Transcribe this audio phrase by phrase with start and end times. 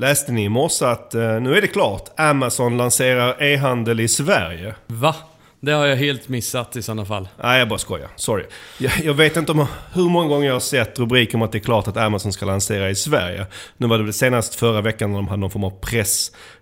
[0.00, 4.74] Läste ni i morse att eh, nu är det klart, Amazon lanserar e-handel i Sverige?
[4.86, 5.14] Va?
[5.60, 7.28] Det har jag helt missat i sådana fall.
[7.42, 8.08] Nej, jag bara skojar.
[8.16, 8.44] Sorry.
[8.78, 11.58] Jag, jag vet inte om hur många gånger jag har sett rubriker om att det
[11.58, 13.46] är klart att Amazon ska lansera i Sverige.
[13.76, 15.80] Nu var det väl senast förra veckan när de hade någon form av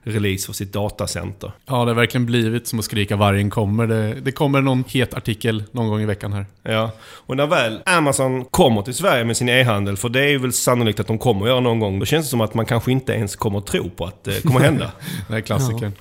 [0.09, 1.53] pressrelease för sitt datacenter.
[1.67, 3.87] Ja, det har verkligen blivit som att skrika vargen kommer.
[3.87, 6.47] Det, det kommer någon het artikel någon gång i veckan här.
[6.63, 6.91] Ja,
[7.27, 10.53] och när väl Amazon kommer till Sverige med sin e-handel, för det är ju väl
[10.53, 12.93] sannolikt att de kommer att göra någon gång, då känns det som att man kanske
[12.93, 14.93] inte ens kommer att tro på att det kommer att hända.
[15.29, 15.93] Det är klassikern.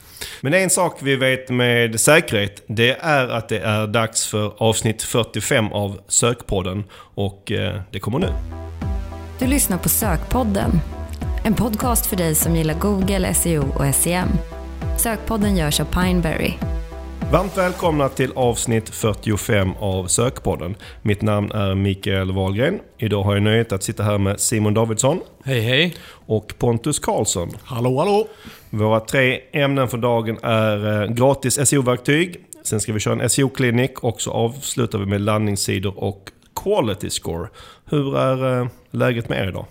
[0.42, 5.04] Men en sak vi vet med säkerhet, det är att det är dags för avsnitt
[5.04, 6.84] 45 av Sökpodden.
[7.16, 8.30] Och eh, det kommer nu.
[9.40, 10.82] Du lyssnar på Sökpodden.
[11.48, 14.28] En podcast för dig som gillar Google, SEO och SEM.
[14.98, 16.54] Sökpodden görs av Pineberry.
[17.32, 20.76] Varmt välkomna till avsnitt 45 av Sökpodden.
[21.02, 22.80] Mitt namn är Mikael Wahlgren.
[22.98, 25.96] Idag har jag nöjet att sitta här med Simon Davidsson Hej hej.
[26.10, 27.50] och Pontus Karlsson.
[27.64, 28.28] Hallå, hallå!
[28.70, 32.36] Våra tre ämnen för dagen är eh, gratis SEO-verktyg.
[32.64, 36.32] Sen ska vi köra en SEO-klinik och så avslutar vi med landningssidor och
[36.64, 37.50] quality score.
[37.86, 39.66] Hur är eh, läget med er idag?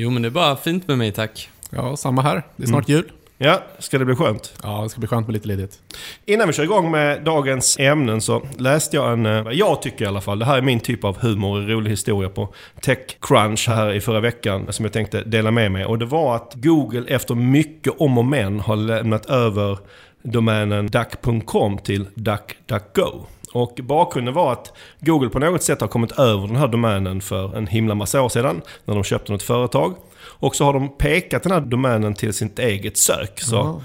[0.00, 1.50] Jo men det är bara fint med mig tack.
[1.70, 2.42] Ja, samma här.
[2.56, 3.12] Det är snart jul.
[3.38, 4.52] Ja, ska det bli skönt?
[4.62, 5.78] Ja, det ska bli skönt med lite ledigt.
[6.26, 10.04] Innan vi kör igång med dagens ämnen så läste jag en, eh, vad jag tycker
[10.04, 13.68] i alla fall, det här är min typ av humor och rolig historia på Techcrunch
[13.68, 15.84] här i förra veckan som jag tänkte dela med mig.
[15.84, 19.78] Och det var att Google efter mycket om och men har lämnat över
[20.22, 23.26] domänen duck.com till DuckDuckGo.
[23.52, 27.56] Och bakgrunden var att Google på något sätt har kommit över den här domänen för
[27.56, 29.94] en himla massa år sedan när de köpte något företag.
[30.22, 33.40] Och så har de pekat den här domänen till sitt eget sök.
[33.40, 33.80] Så Ja.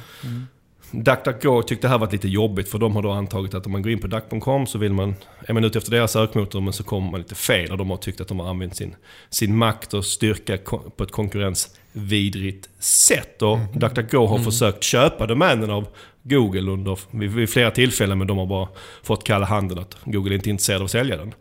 [0.92, 3.82] DuckDuckGo tyckte det här var lite jobbigt för de har då antagit att om man
[3.82, 5.16] går in på duck.com så vill man,
[5.48, 7.98] är man ute efter deras sökmotor men så kommer man lite fel och de har
[7.98, 8.96] tyckt att de har använt sin,
[9.30, 10.58] sin makt och styrka
[10.96, 13.42] på ett konkurrensvidrigt sätt.
[13.42, 15.88] Och DuckDuckGo har försökt köpa domänen av
[16.28, 18.68] Google under, vid, vid flera tillfällen men de har bara
[19.04, 21.34] fått kalla handen att Google är inte är intresserad av att sälja den.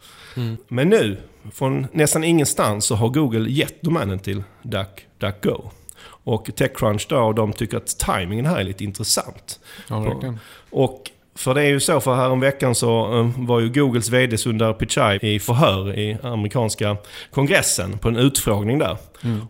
[0.69, 1.19] Men nu,
[1.53, 5.71] från nästan ingenstans så har Google gett domänen till DuckDuckGo.
[6.07, 9.61] Och Techcrunch då, de tycker att timingen här är lite intressant.
[9.89, 10.39] Ja, verkligen.
[10.71, 14.73] Och för det är ju så, för häromveckan så eh, var ju Googles VD Sundar
[14.73, 16.97] Pichai i förhör i amerikanska
[17.31, 18.97] kongressen på en utfrågning där.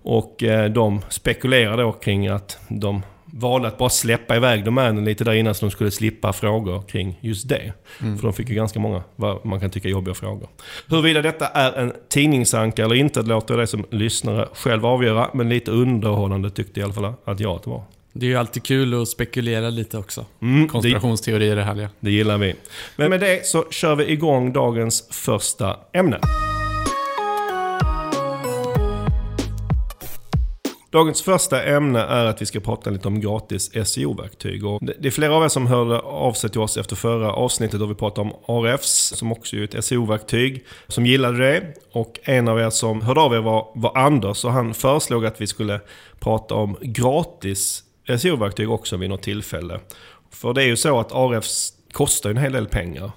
[0.02, 3.02] Och eh, de spekulerade då kring att de
[3.36, 7.18] valde att bara släppa iväg domänen lite där innan så de skulle slippa frågor kring
[7.20, 7.72] just det.
[7.98, 10.48] För de fick ju ganska många, vad man kan tycka, jobbiga frågor.
[10.88, 15.30] Huruvida detta är en tidningsanka eller inte, det låter jag dig som lyssnare själv avgöra.
[15.34, 17.82] Men lite underhållande tyckte i alla fall att jag att det var.
[18.12, 20.26] Det är ju alltid kul att spekulera lite också.
[20.42, 21.88] Mm, Konspirationsteorier är härliga.
[22.00, 22.54] det gillar vi.
[22.96, 26.20] Men med det så kör vi igång dagens första ämne.
[30.94, 34.66] Dagens första ämne är att vi ska prata lite om gratis SEO-verktyg.
[34.66, 37.80] Och det är flera av er som hörde av sig till oss efter förra avsnittet
[37.80, 41.74] då vi pratade om ARFs, som också är ett SEO-verktyg, som gillade det.
[41.92, 45.40] Och en av er som hörde av er var, var Anders och han föreslog att
[45.40, 45.80] vi skulle
[46.20, 47.82] prata om gratis
[48.18, 49.80] SEO-verktyg också vid något tillfälle.
[50.30, 53.10] För det är ju så att ARFs kostar en hel del pengar.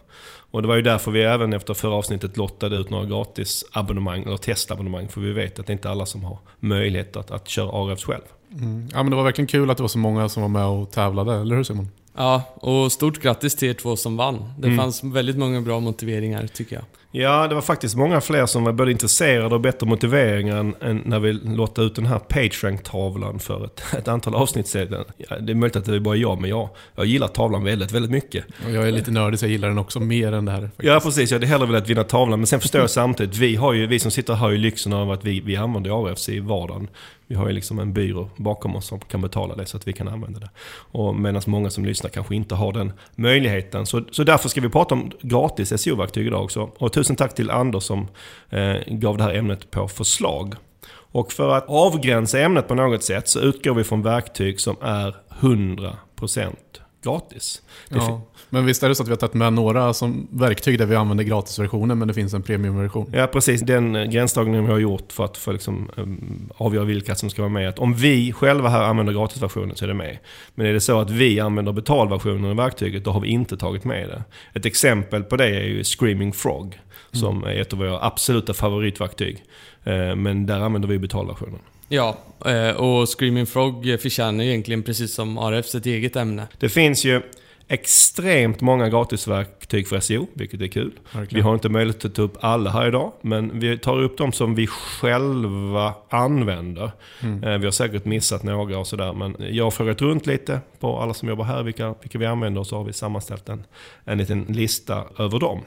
[0.51, 4.23] Och det var ju därför vi även efter förra avsnittet lottade ut några gratis abonnemang,
[4.23, 5.07] eller testabonnemang.
[5.07, 8.03] För vi vet att det inte är alla som har möjlighet att, att köra ARFs
[8.03, 8.21] själv.
[8.53, 8.87] Mm.
[8.93, 10.91] Ja, men det var verkligen kul att det var så många som var med och
[10.91, 11.89] tävlade, eller hur Simon?
[12.17, 14.53] Ja, och stort grattis till er två som vann.
[14.59, 14.77] Det Mm.
[14.79, 16.85] fanns väldigt många bra motiveringar tycker jag.
[17.11, 21.01] Ja, det var faktiskt många fler som var både intresserade och bättre motiveringar än, än
[21.05, 25.05] när vi lottade ut den här PageRank-tavlan för ett, ett antal avsnitt sedan.
[25.17, 27.91] Ja, det är möjligt att det är bara jag, men jag, jag gillar tavlan väldigt,
[27.91, 28.45] väldigt mycket.
[28.65, 30.61] Och jag är lite nördig så jag gillar den också mer än det här.
[30.61, 30.83] faktiskt.
[30.83, 31.31] Ja, precis.
[31.31, 32.39] Jag hade hellre velat vinna tavlan.
[32.39, 34.93] Men sen förstår jag samtidigt, vi, har ju, vi som sitter här har ju lyxen
[34.93, 36.87] av att vi, vi använder ARFs i vardagen.
[37.27, 39.93] Vi har ju liksom en byrå bakom oss som kan betala det så att vi
[39.93, 40.49] kan använda det.
[40.91, 43.85] Och medan många som lyssnar kanske inte har den möjligheten.
[43.85, 46.69] Så, så därför ska vi prata om gratis SEO-verktyg idag också.
[46.77, 48.07] Och tusen tack till Anders som
[48.49, 50.55] eh, gav det här ämnet på förslag.
[50.89, 55.15] Och för att avgränsa ämnet på något sätt så utgår vi från verktyg som är
[55.39, 56.55] 100%
[57.03, 57.61] gratis.
[57.89, 58.21] Ja.
[58.49, 60.95] Men visst är det så att vi har tagit med några som verktyg där vi
[60.95, 63.11] använder gratisversionen men det finns en premiumversion?
[63.13, 63.61] Ja, precis.
[63.61, 67.41] Den eh, gränsdragningen vi har gjort för att för liksom, um, avgöra vilka som ska
[67.41, 67.69] vara med.
[67.69, 70.17] Att om vi själva här använder gratisversionen så är det med.
[70.55, 73.83] Men är det så att vi använder betalversionen av verktyget, då har vi inte tagit
[73.83, 74.23] med det.
[74.53, 76.79] Ett exempel på det är ju Screaming Frog,
[77.11, 79.43] som är ett av våra absoluta favoritverktyg.
[79.83, 81.59] Eh, Men där använder vi betalversionen.
[81.89, 86.47] Ja, eh, och Screaming Frog förtjänar ju egentligen precis som ARFs ett eget ämne.
[86.59, 87.21] Det finns ju
[87.67, 90.91] extremt många gratisverktyg för SEO, vilket är kul.
[91.11, 91.45] Vi Verkligen.
[91.45, 94.55] har inte möjlighet att ta upp alla här idag, men vi tar upp dem som
[94.55, 96.91] vi själva använder.
[97.23, 97.43] Mm.
[97.43, 100.99] Eh, Vi har säkert missat några och sådär, men jag har frågat runt lite på
[100.99, 103.63] alla som jobbar här, vilka, vilka vi använder, och så har vi sammanställt en,
[104.05, 105.61] en liten lista över dem.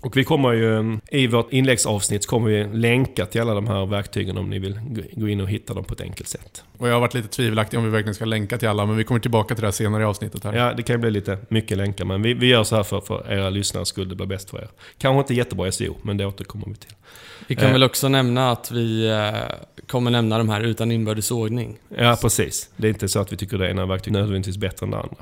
[0.00, 4.36] Och vi kommer ju, i vårt inläggsavsnitt kommer vi länka till alla de här verktygen
[4.38, 4.80] om ni vill
[5.12, 6.64] gå- in och hitta dem på ett enkelt sätt.
[6.78, 9.04] Och jag har varit lite tvivelaktig om vi verkligen ska länka till alla, men vi
[9.04, 10.44] kommer tillbaka till det här senare i avsnittet.
[10.44, 10.52] Här.
[10.52, 13.00] Ja, det kan ju bli lite mycket länkar, men vi, vi gör så här för,
[13.00, 14.68] för era lyssnares skull, det blir bäst för er.
[14.98, 16.92] Kanske inte jättebra SEO, men det återkommer vi till.
[17.48, 17.72] Vi kan Eh.
[17.72, 19.40] väl också nämna att vi eh,
[19.86, 21.76] kommer nämna de här utan inbördes ordning.
[21.98, 22.70] Ja, precis.
[22.76, 25.16] Det är inte så att vi tycker det ena verktyget nödvändigtvis bättre än det andra.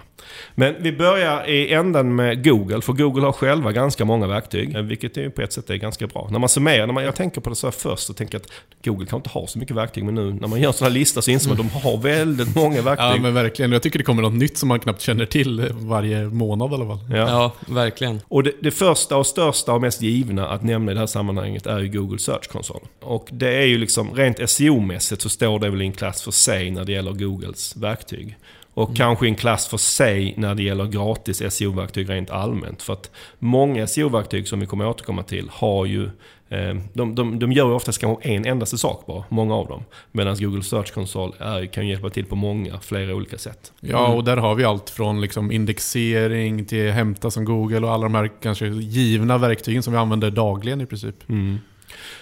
[0.54, 4.82] Men vi börjar i änden med Google, för Google har själva ganska många verktyg, eh,
[4.82, 6.28] vilket är på ett sätt är ganska bra.
[6.30, 8.46] När man summerar, när man, jag tänker på det så här först och tänker att
[8.84, 10.92] Google kan inte ha så mycket verktyg, men nu när man gör en sån här
[10.92, 13.22] lista så inser man att de har väldigt många Ja, verktyg.
[13.22, 13.72] men verkligen.
[13.72, 16.86] Jag tycker det kommer något nytt som man knappt känner till varje månad i alla
[16.86, 16.98] fall.
[17.10, 17.16] Ja.
[17.16, 18.20] Ja, verkligen.
[18.28, 21.66] Och det, det första och största och mest givna att nämna i det här sammanhanget
[21.66, 22.80] är ju Google Search Console.
[23.00, 26.30] Och det är ju liksom, rent SEO-mässigt så står det väl i en klass för
[26.30, 28.36] sig när det gäller Googles verktyg.
[28.74, 32.82] Och kanske i en klass för sig när det gäller gratis SEO-verktyg rent allmänt.
[32.82, 36.04] För att många SEO-verktyg som vi kommer att återkomma till har ju
[36.48, 39.84] eh, de, de, de gör ju oftast kanske en endaste sak bara, många av dem.
[40.12, 43.72] Medan Google Search Console är, kan hjälpa till på många, flera olika sätt.
[43.80, 48.02] Ja, och där har vi allt från liksom indexering till hämta som Google och alla
[48.02, 51.28] de här kanske givna verktygen som vi använder dagligen i princip.
[51.28, 51.58] Mm.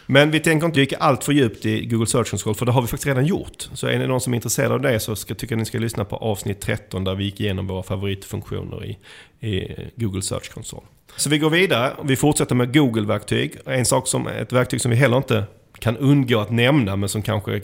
[0.06, 2.82] Men vi tänker inte dyka allt för djupt i Google Search Console, för det har
[2.82, 3.69] vi faktiskt redan gjort.
[3.74, 5.78] Så är ni någon som är intresserad av det så ska, tycker jag ni ska
[5.78, 8.98] lyssna på avsnitt 13 där vi gick igenom våra favoritfunktioner i,
[9.48, 10.82] i Google Search Console.
[11.16, 11.92] Så vi går vidare.
[12.04, 13.56] Vi fortsätter med Google-verktyg.
[13.66, 15.44] En sak som, ett verktyg som vi heller inte
[15.78, 17.60] kan undgå att nämna, men som kanske,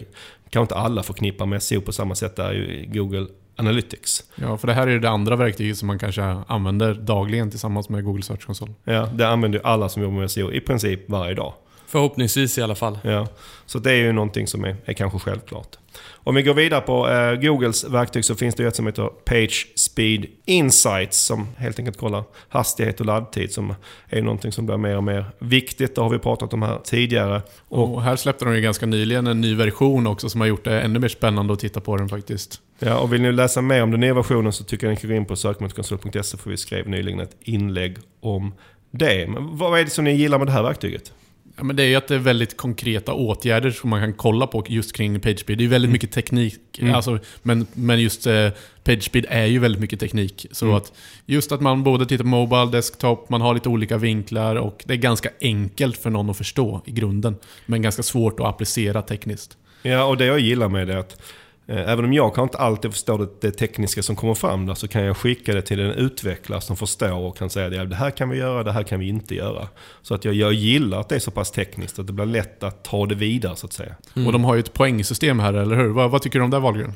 [0.51, 3.27] kanske inte alla förknippar med SEO på samma sätt, är ju Google
[3.57, 4.25] Analytics.
[4.35, 8.05] Ja, för det här är det andra verktyget som man kanske använder dagligen tillsammans med
[8.05, 8.73] Google Search Console.
[8.85, 11.55] Ja, det använder ju alla som jobbar med SEO i princip varje dag.
[11.89, 12.99] Förhoppningsvis i alla fall.
[13.03, 13.29] Ja,
[13.67, 15.77] så det är ju någonting som är, är kanske självklart.
[16.11, 19.07] Om vi går vidare på eh, Googles verktyg så finns det ju ett som heter
[19.25, 23.75] Page Speed Insights som helt enkelt kollar hastighet och laddtid som
[24.09, 25.95] är någonting som blir mer och mer viktigt.
[25.95, 27.43] Det har vi pratat om här tidigare.
[27.69, 30.65] Och, Och här släppte de ju ganska nyligen en ny version också som har gjort
[30.65, 32.61] det ännu mer spännande att titta på den faktiskt.
[32.79, 35.11] ja, och vill ni läsa mer om den nya versionen så tycker jag ni kan
[35.11, 38.55] gå in på sökmotorkonsult.se för vi skrev nyligen ett inlägg om
[38.91, 39.29] det.
[39.29, 41.13] Men vad är det som ni gillar med det här verktyget?
[41.59, 44.47] Ja, men det är ju att det är väldigt konkreta åtgärder som man kan kolla
[44.47, 45.59] på just kring PageSpeed.
[45.59, 46.95] Det är väldigt mycket teknik, Mm.
[46.95, 48.49] alltså, men, men just eh,
[48.85, 50.47] PageSpeed är ju väldigt mycket teknik.
[50.51, 50.77] Så Mm.
[50.77, 50.93] att
[51.27, 54.95] just att man både tittar på Mobile, Desktop, man har lite olika vinklar och det
[54.95, 57.37] är ganska enkelt för någon att förstå i grunden.
[57.67, 59.57] Men ganska svårt att applicera tekniskt.
[59.83, 61.23] Ja, och det jag gillar med det är att
[61.69, 64.89] även om jag kan inte alltid förstå det, det tekniska som kommer fram där så
[64.89, 68.29] kan jag skicka det till en utvecklare som förstår och kan säga det här kan
[68.31, 69.69] vi göra, det här kan vi inte göra.
[70.03, 72.63] Så att jag, jag gillar att det är så pass tekniskt att det blir lätt
[72.63, 73.95] att ta det vidare så att säga.
[74.27, 75.89] Och de har ju ett poängsystem här, eller hur?
[75.89, 76.93] Vad, vad tycker du om det Wahlgren?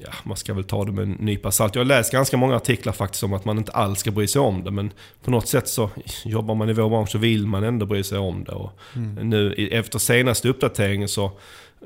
[0.00, 1.74] Ja, man ska väl ta det med en nypa salt.
[1.74, 4.40] Jag har läst ganska många artiklar faktiskt om att man inte alls ska bry sig
[4.40, 4.70] om det.
[4.70, 4.92] Men
[5.24, 5.90] på något sätt så
[6.24, 8.52] jobbar man i vår bransch så vill man ändå bry sig om det.
[8.52, 8.70] Och
[9.22, 11.32] nu i- efter senaste uppdateringen så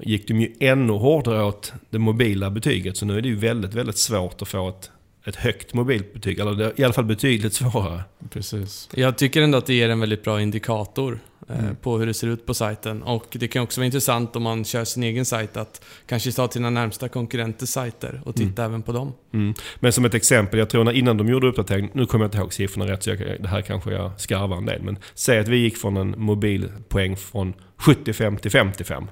[0.02, 2.96] gick de ju ännu hårdare åt det mobila betyget.
[2.96, 4.90] Så nu är det ju väldigt, väldigt svårt att få ett,
[5.24, 6.38] ett högt mobilt betyg.
[6.38, 8.02] Eller det är i alla fall betydligt svårare.
[8.30, 8.88] Precis.
[8.94, 11.12] Jag tycker ändå att det ger en väldigt bra indikator
[11.48, 11.76] eh, Mm.
[11.76, 13.02] på hur det ser ut på sajten.
[13.02, 16.48] Och det kan också vara intressant om man kör sin egen sajt att kanske ta
[16.48, 19.12] till dina närmsta konkurrenters sajter och titta även på dem.
[19.34, 19.54] Mm.
[19.80, 22.38] Men som ett exempel, jag tror när innan de gjorde uppdateringen, nu kommer jag inte
[22.38, 24.82] ihåg siffrorna rätt så jag, det här kanske jag skarvar en del.
[24.82, 29.04] Men säg att vi gick från en mobilpoäng från 75 till 55.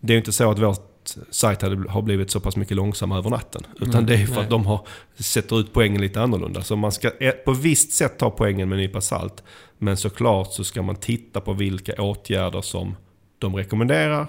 [0.00, 0.88] Det är ju inte så att vårt
[1.30, 3.62] sajt hade, har blivit så pass mycket långsammare över natten.
[3.80, 4.44] Utan Nej, det är för nej.
[4.44, 4.86] att de har,
[5.18, 6.62] sätter ut poängen lite annorlunda.
[6.62, 9.42] Så man ska eh, på visst sätt ta poängen med en nypa salt.
[9.78, 12.96] Men såklart så ska man titta på vilka åtgärder som
[13.38, 14.26] de rekommenderar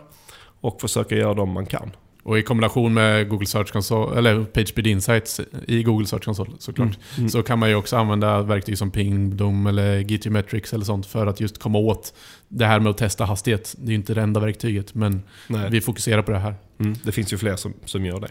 [0.62, 1.92] och försöka göra dem man kan.
[2.24, 6.98] Och i kombination med Google Search Console, eller PageSpeed Insights i Google Search Console såklart,
[7.18, 7.30] Mm.
[7.30, 11.40] så kan man ju också använda verktyg som Pingdom eller GTmetrix eller sånt för att
[11.40, 12.14] just komma åt
[12.48, 13.76] det här med att testa hastighet.
[13.78, 15.70] Det är ju inte det enda verktyget, men Nej.
[15.72, 16.56] vi fokuserar på det här.
[16.80, 18.30] Mm, det finns ju fler som, som gör det.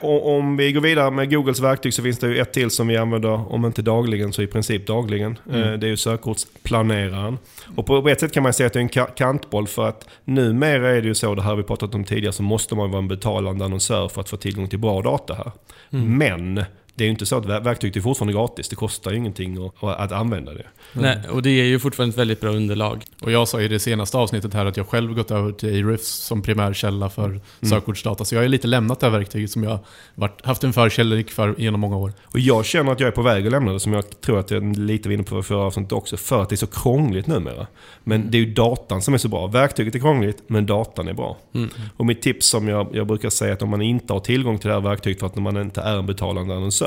[0.00, 2.96] Om vi går vidare med Googles verktyg så finns det ju ett till som vi
[2.96, 5.38] använder, om inte dagligen så i princip dagligen.
[5.50, 5.62] Mm.
[5.62, 7.38] Eh, Det är ju sökordsplaneraren.
[7.76, 10.08] Och på ett sätt kan man säga att det är en ka- kantboll för att
[10.24, 12.90] numera är det ju så, det här har vi pratat om tidigare, så måste man
[12.90, 15.52] vara en betalande annonsör för att få tillgång till bra data här.
[15.92, 16.18] Mm.
[16.18, 16.64] Men
[16.96, 18.68] det är ju inte så att ver- verktyget är fortfarande gratis.
[18.68, 20.66] Det kostar ju ingenting att, att använda det.
[20.92, 23.04] Nej, och det ger ju fortfarande ett väldigt bra underlag.
[23.22, 26.08] Och jag sa i det senaste avsnittet här att jag själv gått över till Ahrefs
[26.08, 28.24] som primär källa för sökordsdata.
[28.24, 29.78] Så jag har lite lämnat det här verktyget som jag
[30.14, 32.12] varit, haft en förkärlek för genom många år.
[32.24, 34.50] Och jag känner att jag är på väg att lämna det, som jag tror att
[34.50, 37.66] jag lite var inne på förra avsnittet också, för att det är så krångligt numera.
[38.04, 39.46] Men det är ju datan som är så bra.
[39.46, 41.36] Verktyget är krångligt, men datan är bra.
[41.54, 41.70] Mm.
[41.96, 44.68] Och mitt tips som jag, jag brukar säga att om man inte har tillgång till
[44.68, 46.85] det här verktyget för att man inte är en betalande annonsör,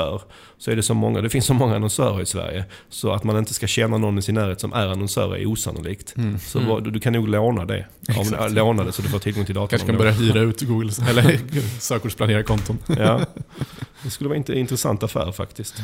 [0.58, 3.38] så är det så många, det finns så många annonsörer i Sverige, så att man
[3.38, 6.16] inte ska känna någon i sin närhet som är annonsör är osannolikt.
[6.42, 7.86] Så vad- du, du kan nog låna det.
[8.08, 9.68] Ja, låna det så du får tillgång till datan.
[9.68, 11.40] Kanske kan börja hyra ut Google, eller
[11.80, 12.78] sökordsplanerarkonton.
[12.98, 13.20] Ja,
[14.04, 15.76] det skulle vara en intressant affär faktiskt.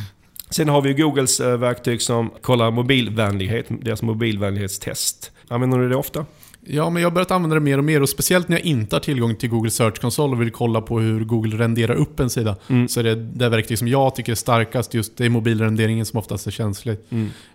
[0.49, 5.31] Sen har vi Googles eh, verktyg som kollar mobilvänlighet, deras mobilvänlighetstest.
[5.47, 6.25] Använder du det ofta?
[6.67, 8.95] Ja, men jag har börjat använda det mer och mer och speciellt när jag inte
[8.95, 12.29] har tillgång till Google Search Console och vill kolla på hur Google renderar upp en
[12.29, 12.55] sida.
[12.67, 12.87] Mm.
[12.87, 16.19] Så är det det verktyg som jag tycker är starkast, just det är mobilrenderingen som
[16.19, 16.97] oftast är känslig.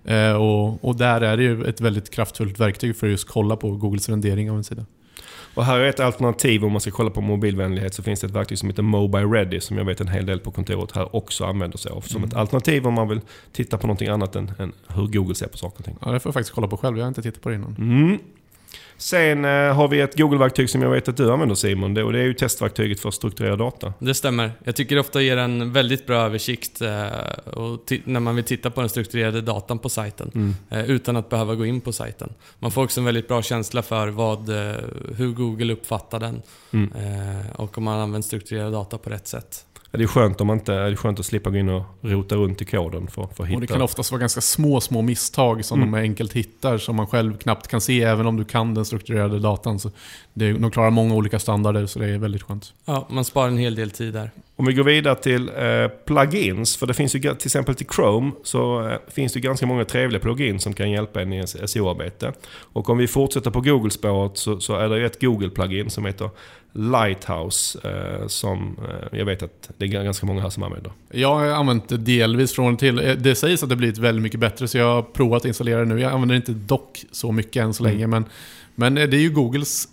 [0.04, 3.56] Eh, och, och där är det ju ett väldigt kraftfullt verktyg för att just kolla
[3.56, 4.84] på Googles rendering av en sida.
[5.54, 8.32] Och här är ett alternativ om man ska kolla på mobilvänlighet så finns det ett
[8.32, 11.44] verktyg som heter Mobile Ready som jag vet en hel del på kontoret här också
[11.44, 12.00] använder sig av.
[12.00, 13.20] Som ett alternativ om man vill
[13.52, 15.96] titta på någonting annat än, än hur Google ser på saker och ting.
[16.00, 17.74] Ja, det får jag faktiskt kolla på själv, jag har inte tittat på det innan.
[19.00, 19.04] Mm.
[19.04, 21.94] Sen eh, har vi ett Google-verktyg som jag vet att du använder Simon.
[21.94, 23.92] Det, och det är ju testverktyget för strukturerad data.
[23.98, 24.52] Det stämmer.
[24.64, 27.06] Jag tycker det ofta ger en väldigt bra översikt eh,
[27.52, 30.56] och när man vill titta på den strukturerade datan på sajten.
[30.70, 32.32] Eh, utan att behöva gå in på sajten.
[32.58, 34.48] Man får också en väldigt bra känsla för vad,
[35.16, 36.42] hur Google uppfattar den.
[36.72, 36.90] Mm.
[37.56, 39.64] Och om man använder strukturerad data på rätt sätt.
[39.92, 42.34] Det är skönt, om man inte, det är skönt att slippa gå in och rota
[42.34, 43.56] runt i koden för, för att hitta.
[43.56, 45.92] Och det kan oftast vara ganska små, små misstag som Mm.
[45.92, 49.38] de enkelt hittar som man själv knappt kan se även om du kan den strukturerade
[49.38, 49.78] datan.
[49.78, 49.90] Så
[50.34, 52.72] det, de klarar många olika standarder så det är väldigt skönt.
[52.84, 54.30] Ja, man sparar en hel del tid där.
[54.60, 58.32] Om vi går vidare till eh, plugins, för det finns ju till exempel till Chrome
[58.44, 62.32] så eh, finns det ganska många trevliga plugins som kan hjälpa en i SEO-arbete.
[62.72, 66.30] Och om vi fortsätter på Google-spåret så, så är det ju ett Google-plugin som heter
[66.72, 68.78] Lighthouse eh, som
[69.12, 70.92] eh, jag vet att det är ganska många här som använder.
[71.10, 72.98] Jag har använt det delvis från och till.
[72.98, 75.78] Eh, Det sägs att det blivit väldigt mycket bättre så jag har provat att installera
[75.78, 76.00] det nu.
[76.00, 77.92] Jag använder inte dock så mycket än så Mm.
[77.94, 78.24] länge men,
[78.74, 79.88] men eh, det är ju Googles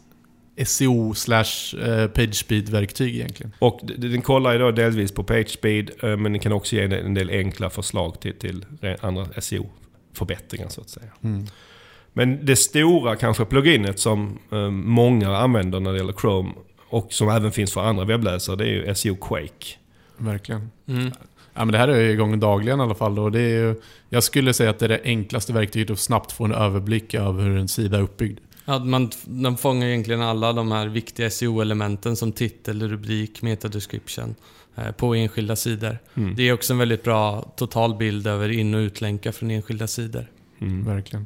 [0.66, 3.52] SEO slash eh, PageSpeed-verktyg egentligen.
[3.60, 7.14] Och den kollar ju då delvis på PageSpeed eh, men den kan också ge en-
[7.14, 8.66] del enkla förslag till, till
[9.02, 11.10] andra SEO-förbättringar så att säga.
[11.24, 11.46] Mm.
[12.14, 16.52] Men det stora kanske pluginet som eh, många använder när det gäller Chrome
[16.90, 19.66] och som även finns för andra webbläsare det är ju SEO Quake.
[20.18, 20.72] Verkligen.
[20.88, 21.12] Mm.
[21.54, 23.20] Ja, men det här är ju igång dagligen i alla fall.
[23.20, 23.76] Och det är ju,
[24.10, 27.44] jag skulle säga att det är det enklaste verktyget att snabbt få en överblick över
[27.44, 28.40] hur en sida är uppbyggd.
[28.70, 34.36] Ja, man, de fångar egentligen alla de här viktiga SEO-elementen som titel, rubrik, metadescription
[34.76, 35.98] eh, på enskilda sidor.
[36.14, 36.36] Mm.
[36.36, 40.28] Det är också en väldigt bra totalbild över in och utlänkar från enskilda sidor.
[40.60, 40.86] Mm.
[40.86, 41.26] Verkligen.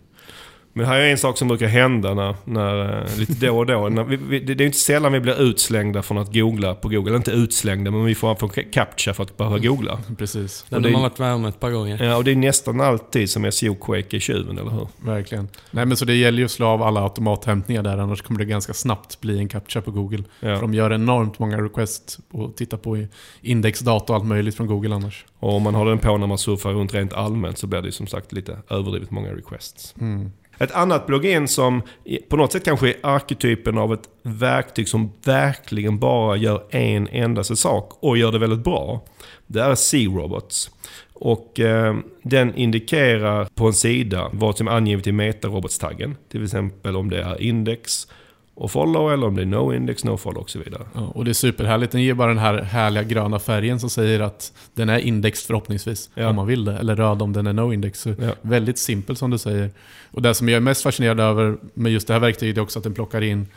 [0.74, 3.90] Men här är en sak som brukar hända när, när, eh, lite då och då.
[3.90, 7.10] När vi, vi, det är inte sällan vi blir utslängda från att googla på Google.
[7.10, 10.00] Eller inte utslängda, men vi får få captcha för att behöva googla.
[10.18, 10.66] Precis.
[10.70, 12.04] Det har är- man varit med om ett par gånger.
[12.04, 14.88] Ja, och det är nästan alltid som SEO Quake är tjuven, eller hur?
[14.98, 15.50] Verkligen.
[15.72, 18.46] Nej men så det gäller ju att slå av alla automathämtningar där, annars kommer det
[18.46, 20.24] ganska snabbt bli en captcha på Google.
[20.40, 20.56] Ja.
[20.56, 23.06] För de gör enormt många requests och tittar på
[23.42, 25.26] indexdata och allt möjligt från Google annars.
[25.40, 27.86] Och om man har den på när man surfar runt rent allmänt så blir det
[27.88, 29.96] ju som sagt lite överdrivet många requests.
[30.02, 30.32] Mm.
[30.62, 31.82] Ett annat plugin som
[32.30, 37.56] på något sätt kanske är arketypen av ett verktyg som verkligen bara gör en endaste
[37.56, 39.04] sak och gör det väldigt bra.
[39.48, 40.72] Det är C-Robots.
[41.14, 46.18] Och eh, den indikerar på en sida vad som är angivet i metarobotstaggen.
[46.32, 48.08] Till exempel om det är index
[48.56, 50.84] och follow eller om det är no index, no follow och så vidare.
[50.94, 51.92] Ja, och det är superhärligt.
[51.92, 56.10] Den ger bara den här härliga gröna färgen som säger att den är index förhoppningsvis.
[56.16, 56.28] Ja.
[56.30, 56.78] Om man vill det.
[56.78, 58.06] Eller röd om den är no index.
[58.06, 58.36] Ja.
[58.42, 59.70] Väldigt simpel som du säger.
[60.12, 62.80] Och det som jag är mest fascinerad över med just det här verktyget är också
[62.80, 63.48] att den plockar in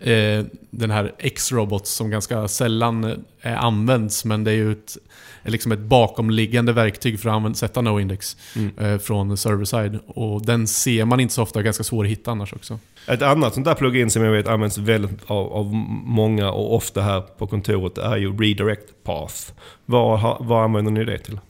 [0.00, 4.24] eh, den här X-Robots som ganska sällan eh, används.
[4.24, 4.96] Men det är ju ett,
[5.42, 8.78] liksom ett bakomliggande verktyg för att använda, sätta no index Mm.
[8.78, 9.98] eh, från server-side.
[10.06, 12.78] Och den ser man inte så ofta, ganska svår att hitta annars också.
[13.06, 17.00] Ett annat sånt där plugin som jag vet används väldigt av, av många och ofta
[17.00, 19.52] här på kontoret är ju Redirect Path.
[19.86, 21.40] Vad, använder ni det till?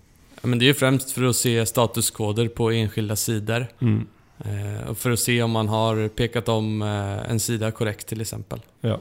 [0.42, 3.66] Ja, men det är ju främst för att se statuskoder på enskilda sidor.
[3.80, 4.06] Mm.
[4.44, 8.20] Eh, och för att se om man har pekat om eh, en sida korrekt till
[8.20, 8.60] exempel.
[8.80, 9.00] Ja.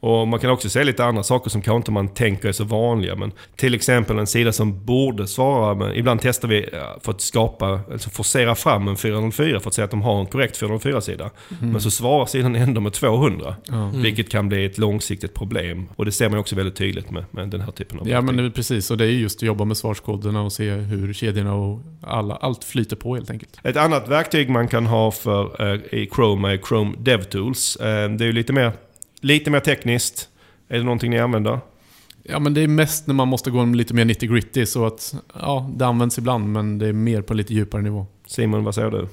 [0.00, 2.64] Och man kan också se lite andra saker som kanske inte man tänker är så
[2.64, 3.16] vanliga.
[3.16, 7.20] Men till exempel en sida som borde svara, men ibland testar vi eh, för att
[7.20, 11.30] skapa, alltså forcera fram en 404 för att säga att de har en korrekt 404-sida.
[11.60, 11.72] Mm.
[11.72, 13.56] Men så svarar sidan ändå med 200.
[13.68, 13.90] Ja.
[13.94, 15.88] Vilket kan bli ett långsiktigt problem.
[15.96, 18.26] Och det ser man också väldigt tydligt med, med den här typen av Ja men
[18.26, 18.44] verktyg.
[18.44, 21.54] det är precis, och det är just att jobba med svarskoderna och se hur kedjorna
[21.54, 23.58] och alla, allt flyter på helt enkelt.
[23.62, 27.76] Ett annat verktyg man kan ha för, eh, i Chrome är Chrome DevTools.
[27.76, 28.72] Eh, det är ju lite mer,
[29.20, 30.28] lite mer tekniskt.
[30.68, 31.60] Är det någonting ni använder?
[32.22, 35.14] Ja men det är mest när man måste gå lite mer 90 gritty så att,
[35.34, 38.06] ja det används ibland men det är mer på lite djupare nivå.
[38.26, 39.08] Simon, vad säger du?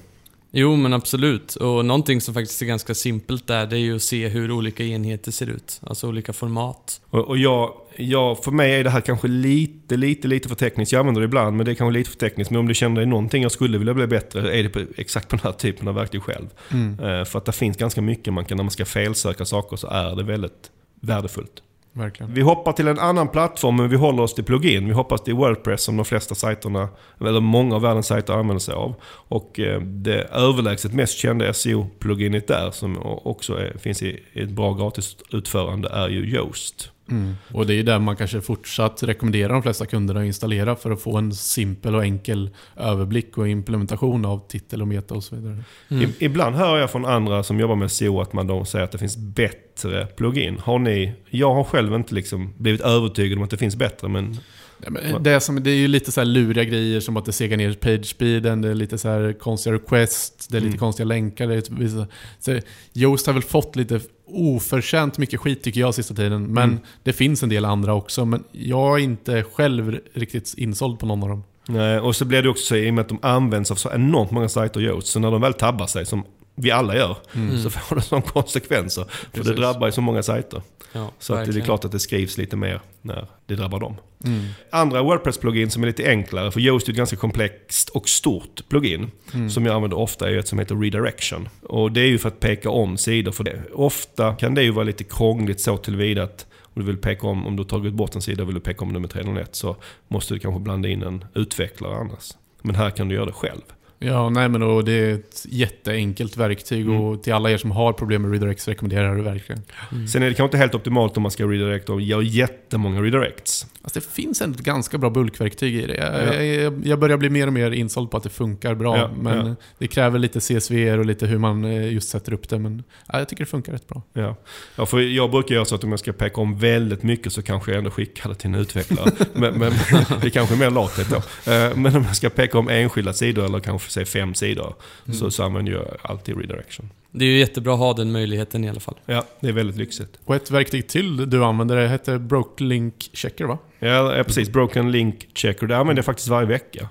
[0.51, 1.55] Jo, men absolut.
[1.55, 4.83] Och någonting som faktiskt är ganska simpelt där, det är ju att se hur olika
[4.83, 5.81] enheter ser ut.
[5.83, 7.01] Alltså olika format.
[7.09, 10.91] Och, och jag, jag, för mig är det här kanske lite, lite, lite för tekniskt.
[10.91, 12.51] Jag använder det ibland, men det är kanske lite för tekniskt.
[12.51, 15.27] Men om du känner dig någonting jag skulle vilja bli bättre, är det på, exakt
[15.29, 16.47] på den här typen av verktyg själv.
[16.71, 19.77] Mm, Eh, för att det finns ganska mycket man kan, när man ska felsöka saker
[19.77, 21.63] så är det väldigt värdefullt
[21.94, 22.34] verkligen.
[22.34, 24.88] Vi hoppar till en annan plattform, men vi håller oss till plugin.
[24.88, 26.89] Vi hoppas till Wordpress som de flesta sajterna,
[27.22, 28.96] eller många av världens sajter använder sig av.
[29.06, 34.50] Och eh, det överlägset mest kända SEO-pluginet där, som också är, finns i i ett
[34.50, 36.91] bra gratisutförande, är ju Yoast.
[37.11, 37.33] Mm.
[37.53, 40.91] Och det är ju där man kanske fortsatt rekommenderar de flesta kunderna att installera för
[40.91, 45.35] att få en simpel och enkel överblick och implementation av titel och meta och så
[45.35, 45.63] vidare.
[45.89, 46.11] Mm.
[46.19, 48.97] Ibland hör jag från andra som jobbar med SEO att man då säger att det
[48.97, 50.57] finns bättre plugin.
[50.59, 54.37] Har ni, jag har själv inte liksom blivit övertygad om att det finns bättre, men
[54.83, 57.25] Ja, men det, är som, det är ju lite så här luriga grejer som att
[57.25, 60.67] det segar ner page speeden, det är lite så här konstiga requests, det är lite
[60.67, 60.79] Mm.
[60.79, 61.47] konstiga länkar.
[61.47, 62.07] Det är
[62.39, 62.59] så
[62.93, 66.43] Yoast har väl fått lite oförtjänt mycket skit tycker jag sista tiden.
[66.43, 66.79] Men Mm.
[67.03, 68.25] det finns en del andra också.
[68.25, 71.43] Men jag är inte själv riktigt insåld på någon av dem.
[71.67, 73.91] Nej, och så blir det också så i och med att de används av så
[73.91, 75.07] enormt många sajter Yoast.
[75.07, 76.24] Så när de väl tabbar sig, som
[76.55, 77.63] vi alla gör, Mm.
[77.63, 79.03] så får det sådana konsekvenser.
[79.09, 79.55] För det Precis.
[79.55, 80.62] drabbar ju så många sajter.
[80.93, 83.95] Ja, Så att det är klart att det skrivs lite mer när det drabbar dem.
[84.25, 84.45] Mm.
[84.71, 89.12] Andra Wordpress-plugin som är lite enklare, för Yoast är ett ganska komplext och stort plugin.
[89.33, 89.50] Mm.
[89.50, 91.50] Som jag använder ofta är ett som heter redirection.
[91.63, 93.31] Och det är ju för att peka om sidor.
[93.31, 93.62] För det.
[93.74, 96.45] Ofta kan det ju vara lite krångligt så tillvida att
[96.77, 98.62] om du vill peka om, om du har tagit bort en sida och vill du
[98.62, 99.75] peka om den med 301 så
[100.07, 102.31] måste du kanske blanda in en utvecklare annars.
[102.62, 103.62] Men här kan du göra det själv.
[103.99, 107.01] Ja, nej men och det är ett jätteenkelt verktyg Mm.
[107.01, 109.61] och till alla er som har problem med redirects rekommenderar jag det verkligen.
[109.91, 110.07] Mm.
[110.07, 113.65] Sen är det kanske inte helt optimalt om man ska redirect och göra jättemånga redirects.
[113.81, 115.95] Alltså det finns ändå ett ganska bra bulkverktyg i det.
[115.95, 116.43] Jag, Ja.
[116.43, 118.97] jag, jag börjar bli mer och mer insåld på att det funkar bra.
[118.97, 119.55] Ja, men ja.
[119.77, 122.59] det kräver lite CSV och lite hur man eh, just sätter upp det.
[122.59, 124.01] Men ja, jag tycker det funkar rätt bra.
[124.13, 124.35] Ja.
[124.75, 127.41] ja, för jag brukar göra så att om jag ska peka om väldigt mycket så
[127.41, 129.11] kanske jag ändå skickar det till en utvecklare.
[129.33, 129.71] men, men
[130.21, 131.51] det är kanske är mer lathet då.
[131.51, 135.17] Eh, Men om jag ska peka om enskilda sidor eller kanske säg fem sidor Mm.
[135.17, 136.89] så, så använder jag alltid redirection.
[137.12, 138.95] Det är ju jättebra att ha den möjligheten i alla fall.
[139.06, 140.19] Ja, det är väldigt lyxigt.
[140.26, 143.58] Och ett verktyg till du använder det heter Brokelink Checker va?
[143.80, 144.50] Ja, ja, precis.
[144.50, 145.67] Broken Link Checker.
[145.67, 146.89] Det använder jag faktiskt varje vecka.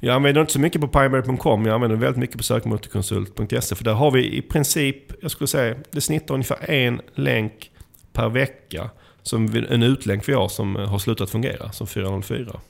[0.00, 1.66] Jag använder inte så mycket på pineberry.com.
[1.66, 3.74] Jag använder väldigt mycket på sökmotorkonsult.se.
[3.74, 7.70] För där har vi i princip, jag skulle säga, det snittar ungefär en länk
[8.12, 8.90] per vecka.
[9.22, 12.60] Som en utlänk vi har som eh, har slutat fungera, som 404.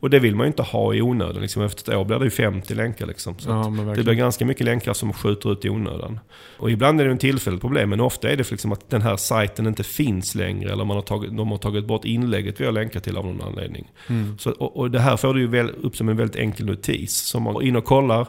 [0.00, 1.42] Och det vill man ju inte ha i onödan.
[1.42, 1.62] Liksom.
[1.62, 3.06] Efter ett år blir det ju 50 länkar.
[3.06, 3.38] Liksom.
[3.38, 6.20] Så Ja, det blir ganska mycket länkar som skjuter ut i onödan.
[6.58, 9.16] Och ibland är det en tillfälligt problem, men ofta är det liksom att den här
[9.16, 10.72] sajten inte finns längre.
[10.72, 13.42] Eller man har tagit, de har tagit bort inlägget vi har länkat till av någon
[13.42, 13.90] anledning.
[14.08, 14.38] Mm.
[14.38, 17.16] Så, och, och det här får du ju väl upp som en väldigt enkel notis.
[17.16, 18.26] Som man går in och kollar.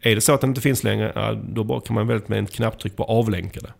[0.00, 2.46] Är det så att den inte finns längre, ja, då kan man väldigt med en
[2.46, 3.72] knapptryck på avlänka det.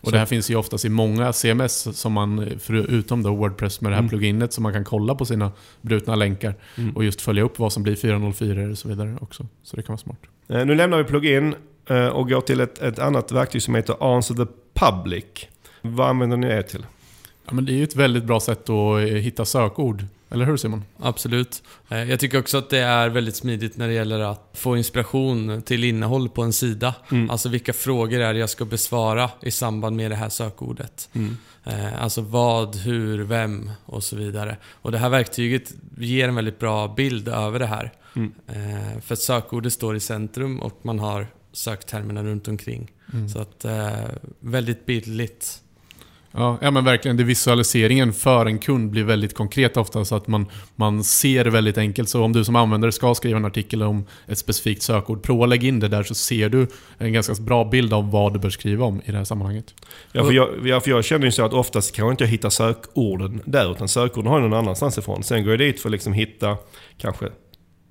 [0.00, 3.92] Och det här finns ju oftast i många CMS, som man, förutom då Wordpress med
[3.92, 4.08] det här Mm.
[4.08, 6.54] pluginet, som man kan kolla på sina brutna länkar.
[6.76, 6.96] Mm.
[6.96, 9.46] Och just följa upp vad som blir 404 och så vidare också.
[9.62, 10.18] Så det kan vara smart.
[10.48, 11.54] Eh, Nu lämnar vi plugin
[11.86, 15.24] eh, och går till ett, ett annat verktyg som heter Answer the Public.
[15.82, 16.86] Vad använder ni det till?
[17.46, 20.04] Ja, men det är ju ett väldigt bra sätt att eh, hitta sökord.
[20.30, 20.84] Eller hur Simon?
[20.98, 21.62] Absolut.
[21.88, 25.62] Eh, Jag tycker också att det är väldigt smidigt när det gäller att få inspiration
[25.62, 26.94] till innehåll på en sida.
[27.10, 27.30] Mm.
[27.30, 31.08] Alltså vilka frågor är det jag ska besvara i samband med det här sökordet.
[31.12, 31.36] Mm.
[31.64, 34.56] Eh, Alltså vad, hur, vem och så vidare.
[34.72, 37.92] Och det här verktyget ger en väldigt bra bild över det här.
[38.16, 38.32] Mm.
[38.46, 42.90] Eh, För att sökordet står i centrum och man har söktermerna runt omkring.
[43.12, 43.28] Mm.
[43.28, 43.64] Så att,
[44.40, 45.62] väldigt bildligt.
[46.32, 47.16] Ja, ja men verkligen.
[47.16, 51.78] Det visualiseringen för en kund blir väldigt konkret ofta så att man, man ser väldigt
[51.78, 52.08] enkelt.
[52.08, 55.48] Så om du som användare ska skriva en artikel om ett specifikt sökord, prova att
[55.48, 56.66] lägga in det där så ser du
[56.98, 59.74] en ganska bra bild av vad du bör skriva om i det här sammanhanget.
[60.12, 62.50] Ja, för jag, ja, för jag känner ju så att oftast kan jag inte hitta
[62.50, 65.22] sökorden där, utan sökorden har jag någon annanstans ifrån.
[65.22, 66.56] Sen går jag dit för att liksom hitta
[66.98, 67.28] kanske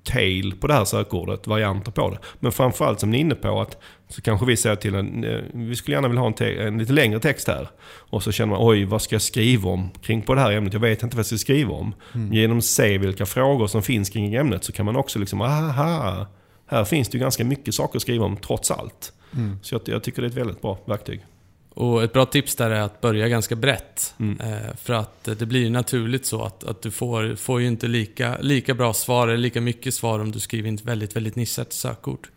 [0.04, 2.18] tail på det här sökordet, varianter på det.
[2.40, 5.40] Men framförallt som ni är inne på att så kanske vi säger till en, eh,
[5.52, 7.68] vi skulle gärna vilja ha en, en lite längre text här.
[7.84, 10.72] Och så känner man, oj vad ska jag skriva om kring på det här ämnet?
[10.72, 11.94] Jag vet inte vad jag ska skriva om.
[12.32, 16.26] Genom att se vilka frågor som finns kring ämnet så kan man också liksom, aha,
[16.66, 19.12] här finns det ju ganska mycket saker att skriva om trots allt.
[19.62, 21.24] Så jag, jag tycker det är ett väldigt bra verktyg.
[21.78, 24.14] Och ett bra tips där är att börja ganska brett.
[24.18, 24.40] Mm.
[24.40, 28.38] Eh, för att det blir naturligt så att, att du får, får ju inte lika,
[28.40, 31.72] lika bra svar eller lika mycket svar om du skriver in ett väldigt, väldigt nischat
[31.72, 32.28] sökord.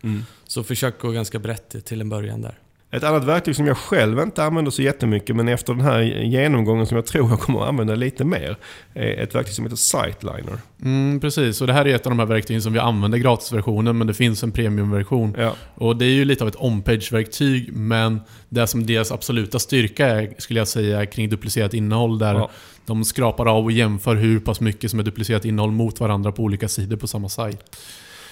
[0.46, 2.58] Så försök gå ganska brett till en början där.
[2.94, 6.86] Ett annat verktyg som jag själv inte använder så jättemycket, men efter den här genomgången
[6.86, 8.56] som jag tror jag kommer att använda lite mer,
[8.94, 10.58] är ett verktyg som heter Siteliner.
[10.82, 13.98] Mm, precis, och det här är ett av de här verktygen som vi använder gratisversionen,
[13.98, 15.34] men det finns en premiumversion.
[15.38, 20.06] Ja, Och det är ju lite av ett on-page-verktyg, men det som deras absoluta styrka
[20.06, 22.18] är, skulle jag säga, kring duplicerat innehåll.
[22.18, 22.50] Där Ja.
[22.86, 26.42] de skrapar av och jämför hur pass mycket som är duplicerat innehåll mot varandra på
[26.42, 27.76] olika sidor på samma sajt.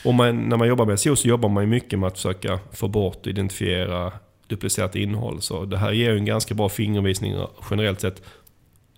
[0.05, 2.89] och man, när man jobbar med SEO så jobbar man mycket med att försöka få
[2.89, 4.13] bort och identifiera
[4.51, 5.41] duplicerat innehåll.
[5.43, 7.35] Så det här ger ju en ganska bra fingervisning
[7.71, 8.23] generellt sett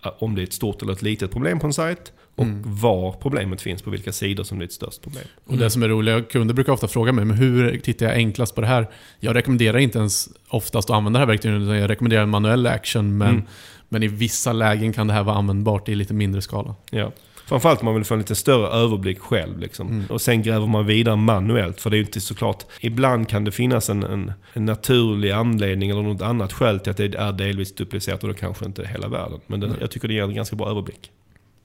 [0.05, 3.11] eh, om det är ett stort eller ett litet problem på en sajt och var
[3.11, 5.23] problemet finns, på vilka sidor som det är ett störst problem.
[5.45, 8.55] Och det som är roligt, kunder brukar ofta fråga mig, men hur tittar jag enklast
[8.55, 8.87] på det här?
[9.19, 12.67] Jag rekommenderar inte ens oftast att använda det här verktyget, utan jag rekommenderar en manuell
[12.67, 13.43] action, men, Mm.
[13.89, 16.75] men i vissa lägen kan det här vara användbart i lite mindre skala.
[16.91, 17.11] Ja.
[17.45, 19.59] Framförallt om man vill få en lite större överblick själv.
[19.59, 20.05] Liksom.
[20.09, 21.81] Och sen gräver man vidare manuellt.
[21.81, 22.63] För det är ju inte såklart...
[22.79, 26.97] Ibland kan det finnas en, en, en naturlig anledning eller något annat skäl till att
[26.97, 29.39] det är delvis duplicerat och då kanske inte hela världen.
[29.47, 31.11] Men det, jag tycker det ger en ganska bra överblick.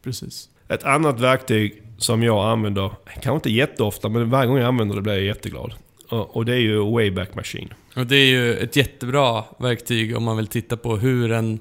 [0.05, 0.49] Precis.
[0.69, 2.91] Ett annat verktyg som jag använder,
[3.23, 5.73] kanske inte jätteofta, men varje gång jag använder det blir jag jätteglad.
[6.09, 7.69] Och, och det är ju Wayback Machine.
[7.97, 11.59] Och det är ju ett jättebra verktyg om man vill titta på hur en...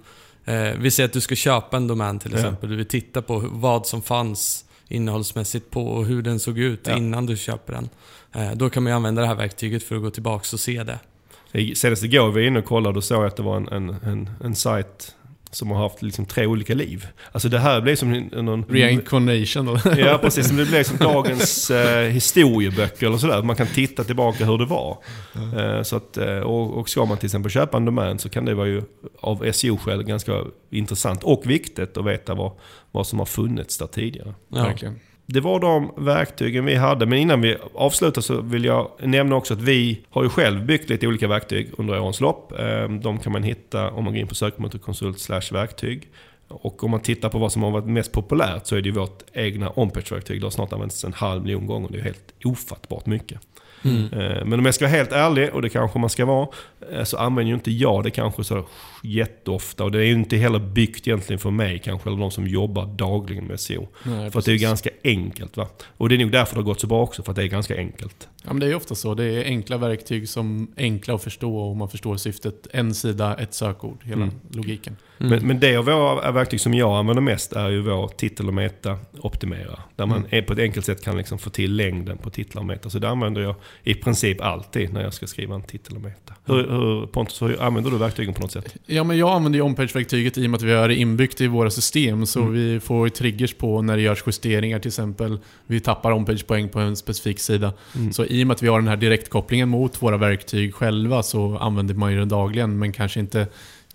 [0.48, 2.70] Eh, vi säger att du ska köpa en domän till exempel.
[2.70, 6.98] Du vill titta på vad som fanns innehållsmässigt på och hur den såg ut Ja.
[6.98, 7.90] innan du köper den.
[8.36, 10.84] Eh, då kan man ju använda det här verktyget för att gå tillbaka och se
[10.84, 11.00] det.
[11.52, 13.90] I- Senast igår var jag inne och kollade och såg att det var en, en,
[13.90, 15.16] en, en sajt
[15.52, 17.08] som har haft liksom tre olika liv.
[17.32, 18.64] Alltså det här blir som en- någon...
[18.70, 19.80] Reincarnation då.
[19.98, 20.48] Ja, precis.
[20.50, 23.44] Det blir som dagens eh, historieböcker eller sådär.
[23.44, 24.98] Man kan titta tillbaka hur det var.
[25.58, 28.46] Eh, så att, eh, och, och ska man till exempel köpa en domän så kan
[28.46, 28.82] det vara ju
[29.20, 32.52] av SEO-skäl ganska intressant och viktigt att veta vad,
[32.92, 34.34] vad som har funnits där tidigare.
[34.50, 34.64] Ja.
[34.64, 35.00] Verkligen.
[35.30, 39.54] Det var de verktygen vi hade, men innan vi avslutar så vill jag nämna också
[39.54, 42.60] att vi har ju själv byggt lite olika verktyg under årens lopp.
[42.60, 46.10] Eh, De kan man hitta om man går in på sökmotorkonsult verktyg.
[46.50, 48.96] Och om man tittar på vad som har varit mest populärt så är det ju
[48.96, 50.42] vårt egna OnPage-verktyg.
[50.42, 51.88] Det har snart använts en halv miljon gånger.
[51.90, 53.40] Det är ju helt ofattbart mycket.
[53.84, 54.04] Mm.
[54.14, 56.48] Eh, Men om jag ska vara helt ärlig, och det kanske man ska vara,
[56.92, 58.66] eh, så använder ju inte jag det kanske så
[59.04, 59.84] jätteofta.
[59.84, 62.86] Och det är ju inte heller byggt egentligen för mig kanske, eller de som jobbar
[62.86, 63.88] dagligen med SEO.
[64.04, 65.68] Nej, För att det är ju ganska enkelt va.
[65.98, 67.48] Och det är nog därför det har gått så bra också, för att det är
[67.48, 68.28] ganska enkelt.
[68.44, 69.14] Ja, men det är ju ofta så.
[69.14, 72.68] Det är enkla verktyg som är enkla att förstå och man förstår syftet.
[72.74, 74.04] En sida, ett sökord.
[74.04, 74.36] Hela Mm.
[74.52, 74.96] logiken.
[75.20, 75.30] Mm.
[75.32, 78.54] Men, men det av våra verktyg som jag använder mest är ju vår titel och
[78.54, 79.80] meta optimera.
[79.96, 80.46] Där man Mm.
[80.46, 82.90] på ett enkelt sätt kan liksom få till längden på titlar och meta.
[82.90, 86.34] Så det använder jag i princip alltid när jag ska skriva en titel och meta.
[86.46, 88.76] Hur, hur, Pontus, hur använder du verktygen på något sätt?
[88.98, 91.48] Ja, men jag använder ju OnPage-verktyget i och med att vi har det inbyggt i
[91.48, 92.26] våra system.
[92.26, 92.54] Så Mm.
[92.54, 95.40] vi får triggers på när det görs justeringar till exempel.
[95.68, 97.74] Vi tappar OnPage-poäng på en specifik sida.
[97.96, 98.14] Mm.
[98.14, 101.58] Så i och med att vi har den här direktkopplingen mot våra verktyg själva så
[101.58, 102.80] använder man ju den dagligen.
[102.80, 103.48] Men kanske inte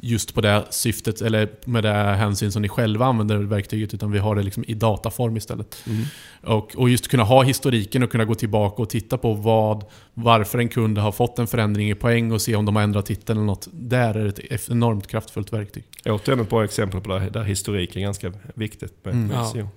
[0.05, 3.95] just på det syftet eller med det hänsyn som ni själva använder verktyget.
[3.95, 5.77] Utan vi har det liksom i dataform istället.
[5.87, 6.03] Mm.
[6.43, 9.85] Och, och just kunna ha historiken och kunna gå tillbaka och titta på vad,
[10.15, 13.07] varför en kund har fått en förändring i poäng och se om de har ändrat
[13.07, 13.69] titeln eller något.
[13.73, 15.85] Där är det ett enormt kraftfullt verktyg.
[16.05, 19.27] Återigen ett bra exempel på där, där historik är ganska viktigt med, Mm.
[19.27, 19.69] med Ja.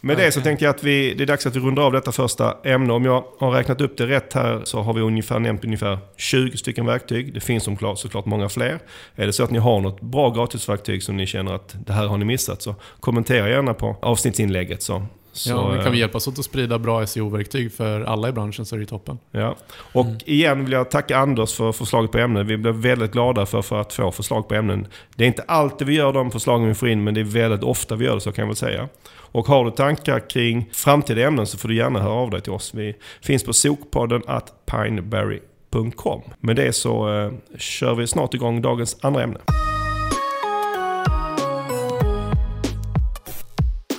[0.00, 2.12] Med det så tänkte jag att vi, det är dags att vi rundar av detta
[2.12, 2.92] första ämne.
[2.92, 6.56] Om jag har räknat upp det rätt här så har vi ungefär nämnt ungefär 20
[6.56, 7.34] stycken verktyg.
[7.34, 8.78] Det finns såklart, såklart många fler.
[9.16, 12.06] Är det så att ni har något bra gratisverktyg som ni känner att det här
[12.06, 14.82] har ni missat så kommentera gärna på avsnittsinlägget.
[14.82, 18.28] Så, så, ja, men kan vi eh, hjälpas åt att sprida bra SEO-verktyg för alla
[18.28, 19.18] i branschen så är det toppen.
[19.30, 19.56] Ja.
[19.92, 22.46] Och igen vill jag tacka Anders för förslaget på ämnen.
[22.46, 24.86] Vi blev väldigt glada för, för att få förslag på ämnen.
[25.16, 27.62] Det är inte alltid vi gör de förslagen vi får in, men det är väldigt
[27.62, 28.88] ofta vi gör det, så kan jag väl säga.
[29.32, 32.52] Och har du tankar kring framtida ämnen så får du gärna höra av dig till
[32.52, 32.74] oss.
[32.74, 36.22] Vi finns på sokpodden at pineberry.com.
[36.40, 39.38] Med det så eh, kör vi snart igång dagens andra ämne.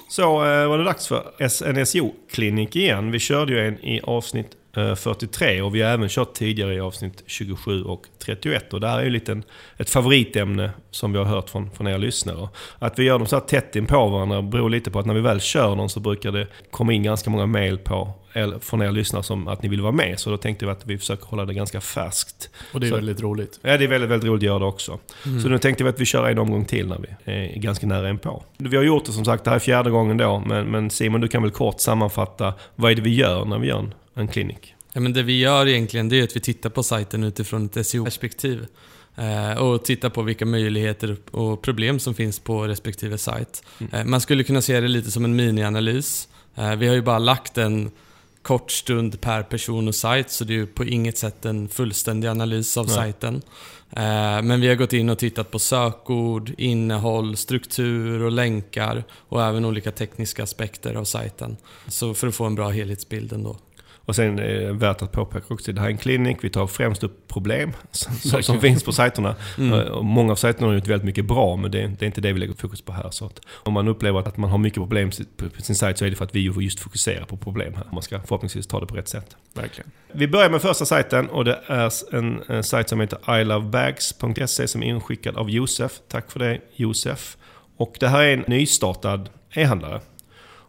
[0.09, 1.23] Så eh, var det dags för
[1.65, 3.11] en SEO-klinik igen.
[3.11, 6.79] Vi körde ju en i avsnitt Eh, 43 och vi har även kört tidigare i
[6.79, 8.73] avsnitt 27 och 31.
[8.73, 9.41] Och det här är ju lite
[9.77, 12.49] ett favoritämne som vi har hört från, från er lyssnare.
[12.79, 15.13] Att vi gör dem så här tätt in på varandra beror lite på att när
[15.13, 18.13] vi väl kör dem så brukar det komma in ganska många mail på
[18.61, 20.19] från er lyssnare som att ni vill vara med.
[20.19, 22.49] Så då tänkte vi att vi försöker hålla det ganska färskt.
[22.73, 23.59] Och det är Så- väldigt roligt.
[23.61, 24.99] Ja, det är väldigt, väldigt roligt att göra det också.
[25.25, 25.41] Mm.
[25.41, 28.09] Så nu tänkte vi att vi kör en omgång till när vi är ganska nära
[28.09, 28.43] en på.
[28.57, 30.39] Vi har gjort det som sagt, det här är fjärde gången då.
[30.47, 33.67] Men, men Simon, du kan väl kort sammanfatta vad är det vi gör när vi
[33.67, 34.75] gör en, en klinik?
[34.93, 37.87] Ja, men det vi gör egentligen det är att vi tittar på sajten utifrån ett
[37.87, 38.65] SEO-perspektiv.
[39.17, 43.63] Eh, och tittar på vilka möjligheter och problem som finns på respektive sajt.
[43.91, 46.27] Eh, man skulle kunna se det lite som en minianalys.
[46.55, 47.91] Eh, vi har ju bara lagt en
[48.41, 52.27] kort stund per person och sajt, så det är ju på inget sätt en fullständig
[52.27, 52.95] analys av Nej.
[52.95, 53.41] sajten.
[53.89, 59.43] Eh, men vi har gått in och tittat på sökord, innehåll, struktur och länkar och
[59.43, 61.57] även olika tekniska aspekter av sajten.
[61.87, 63.57] Så för att få en bra helhetsbild ändå.
[64.11, 67.03] Och sen det värt att påpeka också, det här är en klinik, vi tar främst
[67.03, 69.35] upp problem som, som finns på sajterna.
[69.57, 69.91] Mm.
[69.91, 72.21] Och många av sajterna har gjort väldigt mycket bra, men det är, det är inte
[72.21, 73.09] det vi lägger fokus på här.
[73.11, 76.05] Så att om man upplever att man har mycket problem på på sin sajt så
[76.05, 77.85] är det för att vi just fokuserar på problem här.
[77.91, 79.35] Man ska förhoppningsvis ta det på rätt sätt.
[79.53, 79.91] Verkligen.
[80.11, 84.83] Vi börjar med första sajten och det är en, en sajt som heter ilovebags.se som
[84.83, 85.91] är inskickad av Josef.
[86.07, 87.37] Tack för det Josef.
[87.77, 90.01] Och det här är en nystartad e-handlare.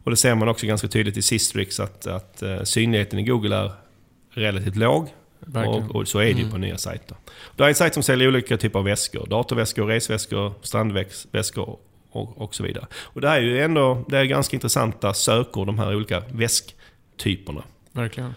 [0.05, 3.57] Och det ser man också ganska tydligt i Sistrix att, att eh, synligheten i Google
[3.57, 3.73] är
[4.31, 5.09] relativt låg.
[5.67, 6.51] Och, och så är det ju Mm.
[6.51, 7.17] på nya sajter.
[7.57, 9.27] Det är en sajt som säljer olika typer av väskor.
[9.27, 11.79] Datorväskor, resväskor, strandväskor
[12.11, 12.87] och, och så vidare.
[12.95, 17.63] Och det här är ju ändå det är ganska intressanta sökord, de här olika väsktyperna.
[17.93, 18.35] Verkligen.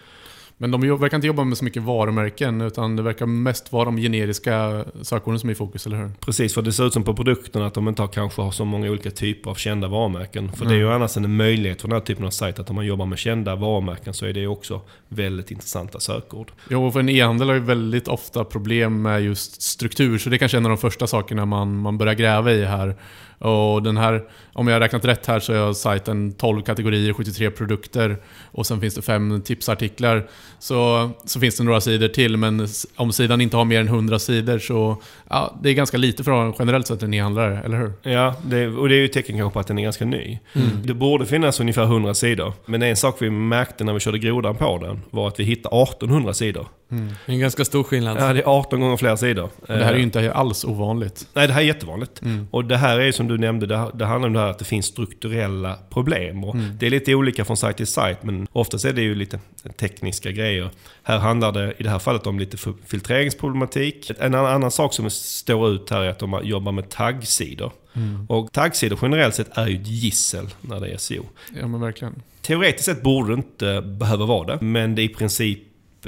[0.58, 3.96] Men de verkar inte jobba med så mycket varumärken, utan det verkar mest vara de
[3.96, 6.10] generiska sökorden som är i fokus, eller hur?
[6.20, 8.64] Precis, för det ser ut som på produkterna att de inte har, kanske har så
[8.64, 10.52] många olika typer av kända varumärken.
[10.52, 10.86] För det är Mm.
[10.88, 13.18] ju annars en möjlighet för den här typen av sajt att om man jobbar med
[13.18, 16.52] kända varumärken så är det också väldigt intressanta sökord.
[16.70, 20.38] Jo, för en e-handel har ju väldigt ofta problem med just struktur, så det är
[20.38, 22.96] kanske en av de första sakerna man, man börjar gräva i här.
[23.38, 24.22] Och den här,
[24.52, 28.16] om jag har räknat rätt här så är sajten 12 kategorier, 73 produkter
[28.50, 30.28] och sen finns det fem tipsartiklar.
[30.58, 34.18] Så, så finns det några sidor till, men om sidan inte har mer än 100
[34.18, 37.92] sidor så ja, det är ganska lite för generellt sett en e-handlare, eller hur?
[38.02, 40.38] Ja, det, och det är ju ett tecken kanske på att den är ganska ny.
[40.52, 40.68] Mm.
[40.84, 42.52] Det borde finnas ungefär 100 sidor.
[42.66, 45.82] Men en sak vi märkte när vi körde grodan på den var att vi hittade
[45.82, 46.66] 1800 sidor.
[46.88, 48.16] Det är en ganska stor skillnad.
[48.20, 49.50] Ja, det är 18 gånger fler sidor.
[49.66, 51.28] Det här är ju Eh, inte alls ovanligt.
[51.34, 52.22] Nej, det här är jättevanligt.
[52.22, 52.48] Mm.
[52.50, 54.64] Och det här är som du nämnde, det, det handlar om det här att det
[54.64, 56.44] finns strukturella problem.
[56.44, 56.76] Och Mm.
[56.78, 59.40] Det är lite olika från sajt till sajt, men oftast är det ju lite
[59.76, 60.70] tekniska grejer.
[61.02, 64.10] Här handlar det i det här fallet om lite fi- filtreringsproblematik.
[64.18, 67.72] En annan, annan sak som står ut här är att de jobbar med taggsidor.
[67.94, 68.26] Mm.
[68.28, 71.24] Och taggsidor generellt sett är ju ett gissel när det är SEO.
[71.60, 72.22] Ja men verkligen.
[72.42, 75.58] Teoretiskt sett borde det inte behöva vara det, men det är i princip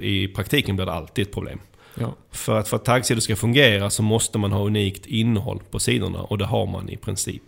[0.01, 1.61] i praktiken blir det alltid ett problem.
[1.95, 2.15] Ja.
[2.31, 6.23] För att, för att taggsidor ska fungera så måste man ha unikt innehåll på sidorna
[6.23, 7.43] och det har man i princip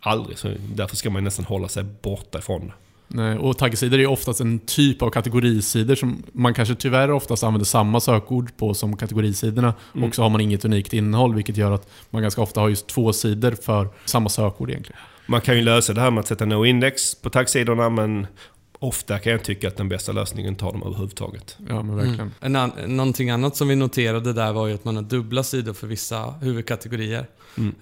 [0.00, 0.38] aldrig.
[0.38, 2.72] Så därför ska man nästan hålla sig borta ifrån det.
[3.08, 7.64] Nej, Och taggsidor är oftast en typ av kategorisidor som man kanske tyvärr oftast använder
[7.64, 9.74] samma sökord på som kategorisidorna.
[9.94, 10.08] Mm.
[10.08, 12.86] Och så har man inget unikt innehåll vilket gör att man ganska ofta har just
[12.86, 15.00] två sidor för samma sökord egentligen.
[15.26, 18.26] Man kan ju lösa det här med att sätta no-index på taggsidorna men
[18.78, 21.56] ofta kan jag tycka att den bästa lösningen tar dem överhuvudtaget.
[21.68, 22.20] Ja men verkligen.
[22.20, 22.32] Mm.
[22.40, 25.72] En an- någonting annat som vi noterade där var ju att man har dubbla sidor
[25.72, 27.26] för vissa huvudkategorier.
[27.58, 27.74] Mm.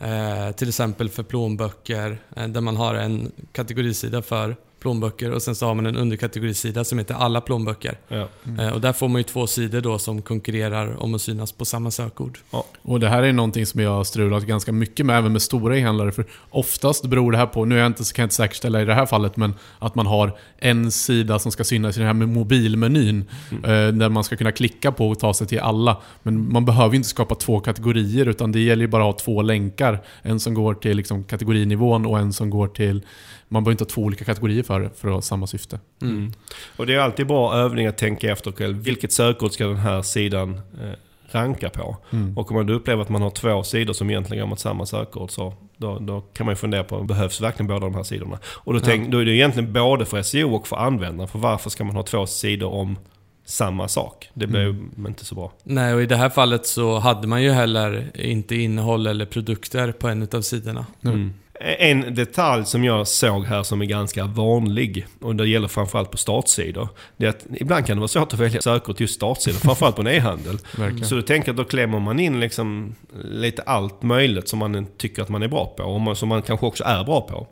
[0.48, 5.54] Eh, till exempel för plånböcker, eh, där man har en kategorisida för plånböcker och sen
[5.54, 7.98] så har man en underkategorisida som heter alla plånböcker.
[8.08, 8.28] Ja.
[8.58, 11.64] Eh, och där får man ju två sidor då som konkurrerar om att synas på
[11.64, 12.38] samma sökord.
[12.82, 15.78] Och det här är någonting som jag har strulat ganska mycket med, även med stora
[15.78, 16.12] e-handlare.
[16.12, 18.82] För oftast beror det här på, nu är jag inte, så kan jag inte säkerställa
[18.82, 22.06] i det här fallet, men att man har en sida som ska synas i den
[22.06, 23.24] här med mobilmenyn.
[23.52, 25.96] Eh, där man ska kunna klicka på och ta sig till alla.
[26.22, 29.24] Men man behöver ju inte skapa två kategorier, utan det gäller ju bara att ha
[29.24, 30.02] två länkar.
[30.22, 33.02] En som går till liksom, kategorinivån och en som går till...
[33.48, 35.80] Man behöver inte ha två olika kategorier för det, för att ha samma syfte.
[36.02, 36.32] Mm.
[36.76, 38.76] Och det är alltid bra övning att tänka efter själv.
[38.76, 40.90] Vilket sökord ska den här sidan eh,
[41.30, 41.96] ranka på?
[42.10, 42.38] Mm.
[42.38, 44.86] Och om man då upplever att man har två sidor som egentligen går mot samma
[44.86, 48.38] sökord så då, då kan man ju fundera på, behövs verkligen båda de här sidorna?
[48.46, 51.28] Och då, tänk, då är det egentligen både för SEO och för användaren.
[51.28, 52.98] För varför ska man ha två sidor om
[53.44, 54.30] samma sak?
[54.34, 55.52] Det blir ju inte så bra.
[55.62, 59.92] Nej, och i det här fallet så hade man ju heller inte innehåll eller produkter
[59.92, 60.86] på en av sidorna.
[61.04, 61.32] Mm.
[61.66, 66.16] En detalj som jag såg här som är ganska vanlig, och det gäller framförallt på
[66.16, 69.58] startsidor, det är att ibland kan det vara svårt att välja sökord till just startsidor,
[69.58, 70.58] framförallt på en e-handel.
[71.02, 75.22] Så du tänker att då klämmer man in liksom lite allt möjligt som man tycker
[75.22, 77.46] att man är bra på, och som man kanske också är bra på.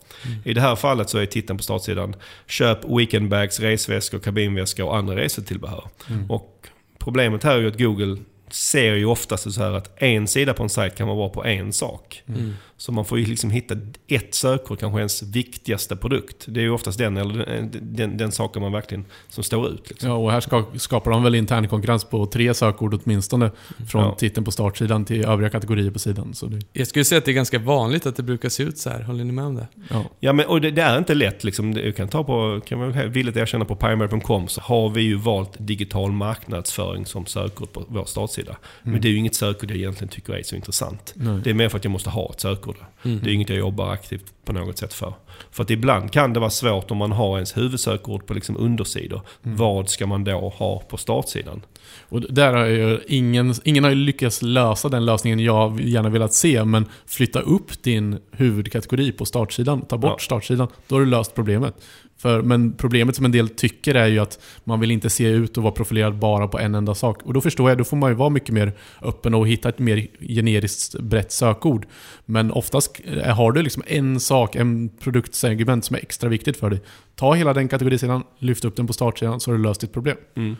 [0.45, 2.15] I det här fallet så är titeln på startsidan
[2.47, 5.83] Köp weekendbags, resväskor, kabinväskor och andra resetillbehör.
[6.09, 6.31] Mm.
[6.31, 6.67] Och
[6.99, 8.17] problemet här är ju att Google
[8.49, 11.45] ser ju oftast så här att en sida på en sajt kan vara bra på
[11.45, 12.23] en sak.
[12.27, 12.53] Mm.
[12.83, 13.75] Så man får ju liksom hitta
[14.07, 16.45] ett sökord, kanske ens viktigaste produkt.
[16.47, 19.89] Det är ju oftast den, eller den, den, den saken man verkligen, som står ut.
[19.89, 20.09] Liksom.
[20.09, 23.51] Ja, och här ska, skapar de väl intern konkurrens på tre sökord åtminstone.
[23.89, 24.15] Från Ja.
[24.15, 26.33] titeln på startsidan till övriga kategorier på sidan.
[26.33, 28.77] Så det, Jag skulle säga att det är ganska vanligt att det brukar se ut
[28.77, 29.01] så här.
[29.01, 29.67] Håller ni med om det?
[29.89, 30.03] ja.
[30.19, 31.43] Ja, men, och det, det är inte lätt.
[31.43, 31.73] Liksom.
[31.73, 35.15] Jag kan ta på, kan man väl villigt erkänna, på Pineberry.com så har vi ju
[35.15, 38.57] valt digital marknadsföring som sökord på vår startsida.
[38.83, 41.13] Men det är ju inget sökord jag egentligen tycker är så intressant.
[41.15, 41.41] Nej.
[41.43, 42.72] Det är mer för att jag måste ha ett sökord.
[43.03, 43.19] Mm.
[43.23, 45.13] Det är inget jag jobbar aktivt på något sätt för.
[45.51, 49.21] För att ibland kan det vara svårt om man har ens huvudsökord på liksom undersidor.
[49.41, 51.61] Vad ska man då ha på startsidan?
[52.09, 56.63] Och där har ju ingen, ingen har lyckats lösa den lösningen jag gärna velat se,
[56.63, 60.17] men flytta upp din huvudkategori på startsidan, ta bort Ja.
[60.19, 61.75] startsidan, då har du löst problemet.
[62.23, 65.57] För, men problemet som en del tycker är ju att man vill inte se ut
[65.57, 67.21] och vara profilerad bara på en enda sak.
[67.23, 69.79] Och då förstår jag, då får man ju vara mycket mer öppen och hitta ett
[69.79, 71.85] mer generiskt brett sökord.
[72.25, 76.81] Men oftast har du liksom en sak, en produktsegment som är extra viktigt för dig.
[77.15, 80.17] Ta hela den kategorisidan, lyft upp den på startsidan så har du löst ditt problem.
[80.35, 80.55] Mm.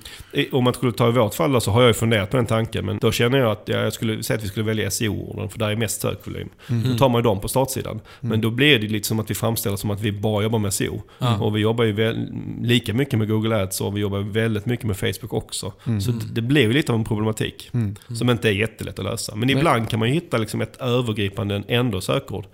[0.51, 2.85] Om man skulle ta i vårt fall så har jag ju funderat på den tanken.
[2.85, 5.69] Men då känner jag att jag skulle säga att vi skulle välja SEO-orden, för där
[5.69, 6.49] är mest sökvolym.
[6.67, 7.99] Då tar man ju dem på startsidan.
[8.19, 10.73] Men då blir det lite som att vi framställer som att vi bara jobbar med
[10.73, 11.01] SEO.
[11.19, 11.52] Ja.
[11.53, 14.85] Och vi jobbar ju väl, lika mycket med Google Ads och vi jobbar väldigt mycket
[14.85, 15.73] med Facebook också.
[16.01, 17.69] Så det, det blir ju lite av en problematik.
[17.73, 17.95] Mm.
[18.15, 19.35] Som inte är jättelätt att lösa.
[19.35, 22.45] Men ibland kan man ju hitta liksom ett övergripande ändå sökord.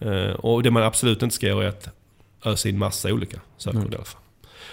[0.00, 1.88] Eh, och det man absolut inte ska göra är att
[2.44, 3.92] ösa in massa olika sökord Mm.
[3.92, 4.20] i alla fall.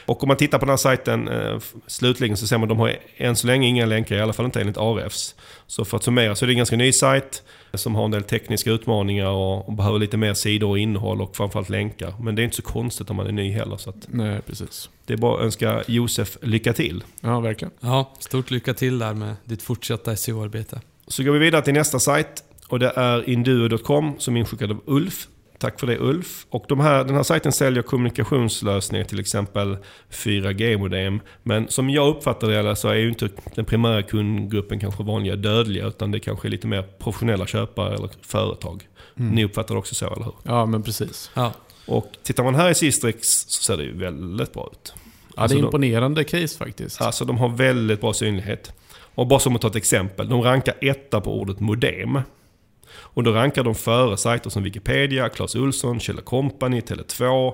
[0.06, 2.80] Och om man tittar på den här sajten eh, slutligen så ser man att de
[2.80, 5.36] har än så länge inga länkar, i alla fall inte enligt ARFs.
[5.68, 7.44] Så för att summera så är det en ganska ny sajt
[7.78, 11.36] som har en del tekniska utmaningar och, och behöver lite mer sidor och innehåll och
[11.36, 12.14] framförallt länkar.
[12.22, 13.78] Men det är inte så konstigt om man är ny heller.
[13.78, 14.90] Så att Nej, precis.
[15.06, 17.04] det är bara att önska Josef lycka till.
[17.22, 17.72] Ja, verkligen.
[17.80, 20.82] Ja, stort lycka till där med ditt fortsatta SEO-arbete.
[21.08, 24.82] Så går vi vidare till nästa sajt och det är induo.com som är inskickad av
[24.86, 25.28] Ulf.
[25.58, 26.46] Tack för det Ulf.
[26.50, 29.78] Och de här, den här sajten säljer kommunikationslösningar, till exempel
[30.12, 31.20] 4G-modem.
[31.44, 35.86] Men som jag uppfattar det så är ju inte den primära kundgruppen kanske vanliga dödliga,
[35.88, 38.88] utan det kanske är lite mer professionella köpare eller företag.
[39.14, 40.34] Ni uppfattar det också så, eller hur?
[40.44, 41.32] Ja, men precis.
[41.34, 41.54] Ja,
[41.88, 44.94] Och tittar man här i Sistrix så ser det ju väldigt bra ut.
[44.96, 47.02] Ja, Alltså det är de- imponerande case faktiskt.
[47.02, 48.74] Alltså de har väldigt bra synlighet.
[49.16, 50.30] Och bara som att ta ett exempel.
[50.30, 52.20] De rankar etta på ordet modem.
[53.16, 57.54] Och då rankar de före sajter som Wikipedia, Clas Ohlson, Kjell Company, Tele2.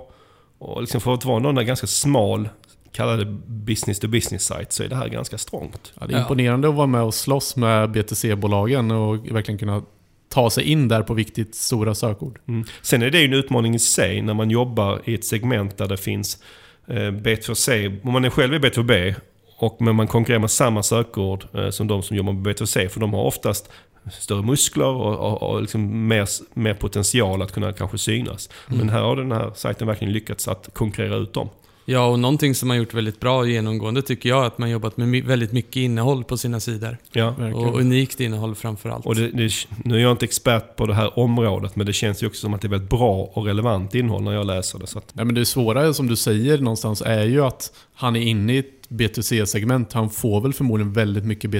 [0.57, 2.49] Och liksom för att vara någon där ganska smal,
[2.91, 5.93] kallade business to business sajt, så är det här ganska strångt.
[5.99, 6.21] Ja, det är Ja.
[6.21, 9.81] imponerande att vara med och slåss med BTC-bolagen och verkligen kunna
[10.29, 12.39] ta sig in där på viktigt stora sökord.
[12.47, 12.63] Mm.
[12.81, 15.87] Sen är det ju en utmaning i sig när man jobbar i ett segment där
[15.87, 16.43] det finns
[16.87, 17.97] eh, B2C.
[18.03, 19.15] Om man är själv i B2B
[19.57, 22.87] och men man konkurrerar med samma sökord eh, som de som jobbar med B2C.
[22.87, 23.69] För de har oftast
[24.11, 28.49] större muskler och, och, och liksom mer, mer potential att kunna kanske synas.
[28.67, 31.49] Men här har den här sajten verkligen lyckats att konkurrera ut dem.
[31.85, 34.97] Ja, och någonting som man gjort väldigt bra genomgående tycker jag är att man jobbat
[34.97, 36.97] med väldigt mycket innehåll på sina sidor.
[37.11, 37.29] Ja.
[37.29, 37.53] Verkligen.
[37.53, 39.05] Och unikt innehåll framförallt.
[39.05, 39.51] Och det, det,
[39.85, 42.53] nu är jag inte expert på det här området men det känns ju också som
[42.53, 44.87] att det är väldigt bra och relevant innehåll när jag läser det.
[44.87, 48.21] Så att, Nej, men det svåra som du säger någonstans är ju att han är
[48.21, 49.93] inne i ett B2C-segment.
[49.93, 51.51] Han får väl förmodligen väldigt mycket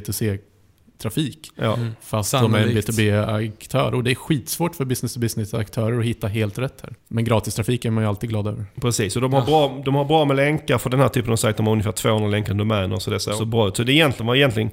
[1.02, 1.52] BTC-trafik.
[1.56, 1.74] ja.
[1.74, 1.96] Mm.
[2.02, 2.90] Fast de är en Sannolikt.
[2.90, 3.94] B2B-aktör.
[3.94, 6.94] Och det är skitsvårt för business-to-business-aktörer att hitta helt rätt här.
[7.08, 8.66] Men gratistrafik är man ju alltid glad över.
[8.82, 11.36] Precis, och de har, bra, de har bra med länkar för den här typen av
[11.36, 11.58] sajt.
[11.58, 13.78] De har ungefär 200 länkar domäner så det ser så bra ut.
[13.78, 14.72] Så det egentligen var egentligen,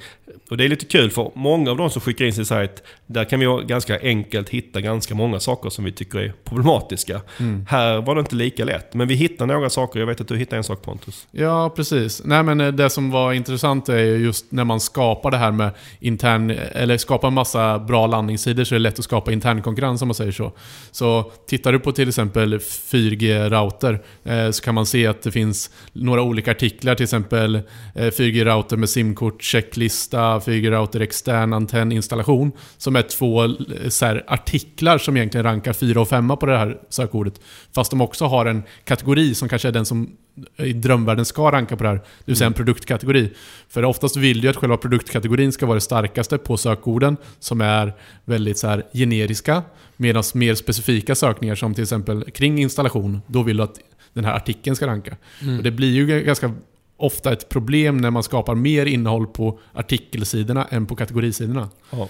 [0.50, 3.24] och det är lite kul för många av de som skickar in sin sajt, där
[3.24, 7.20] kan vi ganska enkelt hitta ganska många saker som vi tycker är problematiska.
[7.68, 10.00] Här var det inte lika lätt, men vi hittar några saker.
[10.00, 11.26] Jag vet att du hittar en sak Pontus.
[11.30, 12.22] Ja, precis.
[12.24, 15.50] Nej, men eh, det som var intressant är ju just när man skapar det här
[15.50, 15.70] med
[16.18, 16.50] intern...
[16.50, 20.08] Eller skapar en massa bra landningssidor så är det lätt att skapa intern konkurrens om
[20.08, 20.52] man säger så.
[20.90, 25.70] Så tittar du på till exempel 4G-router eh, så kan man se att det finns
[25.92, 26.94] några olika artiklar.
[26.94, 27.60] Till exempel eh,
[27.94, 32.52] 4G-router med simkort, checklista, 4G-router extern antenninstallation.
[32.76, 33.50] Som är två eh,
[33.88, 37.40] så här, artiklar som egentligen rankar 4 och 5 på det här sökordet.
[37.74, 40.16] Fast de också har en kategori som kanske är den som
[40.56, 41.96] i drömvärlden ska ranka på det här.
[41.96, 43.30] Det vill säga en produktkategori.
[43.68, 47.92] För oftast vill du att själva produktkategorin ska vara det starkaste på sökorden som är
[48.24, 49.62] väldigt så generiska.
[49.96, 53.80] Medan mer specifika sökningar som till exempel kring installation, då vill du att
[54.12, 55.16] den här artikeln ska ranka.
[55.58, 56.52] Och det blir ju ganska
[56.96, 61.68] ofta ett problem när man skapar mer innehåll på artikelsidorna än på kategorisidorna.
[61.90, 62.08] Ja.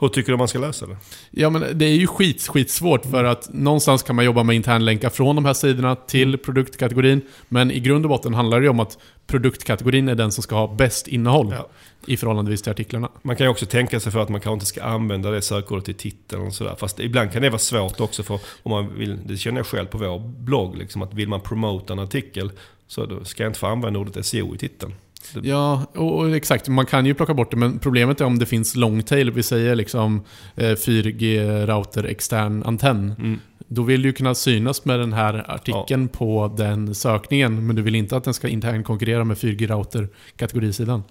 [0.00, 0.96] Hur tycker du man ska lösa det?
[1.30, 5.10] Ja, men det är ju skit, skitsvårt för att någonstans kan man jobba med internlänkar
[5.10, 7.20] från de här sidorna till produktkategorin.
[7.48, 10.54] Men i grund och botten handlar det ju om att produktkategorin är den som ska
[10.56, 11.68] ha bäst innehåll Ja.
[12.06, 13.08] i förhållandevis till artiklarna.
[13.22, 15.88] Man kan ju också tänka sig för att man kanske inte ska använda det sökordet
[15.88, 16.74] i titeln och sådär.
[16.78, 19.86] Fast ibland kan det vara svårt också för om man vill, det känner jag själv
[19.86, 22.50] på vår blogg, liksom, att vill man promota en artikel
[22.86, 24.94] så ska jag inte få använda ordet SEO i titeln.
[25.42, 26.68] Ja, och, och exakt.
[26.68, 29.42] Man kan ju plocka bort det, men problemet är om det finns long tail, vi
[29.42, 30.24] säger liksom
[30.56, 33.14] eh, 4G-router extern antenn.
[33.18, 33.40] Mm.
[33.70, 37.82] Då vill du ju kunna synas med den här artikeln på den sökningen, men du
[37.82, 41.02] vill inte att den ska internt konkurrera med 4G-router kategorisidan.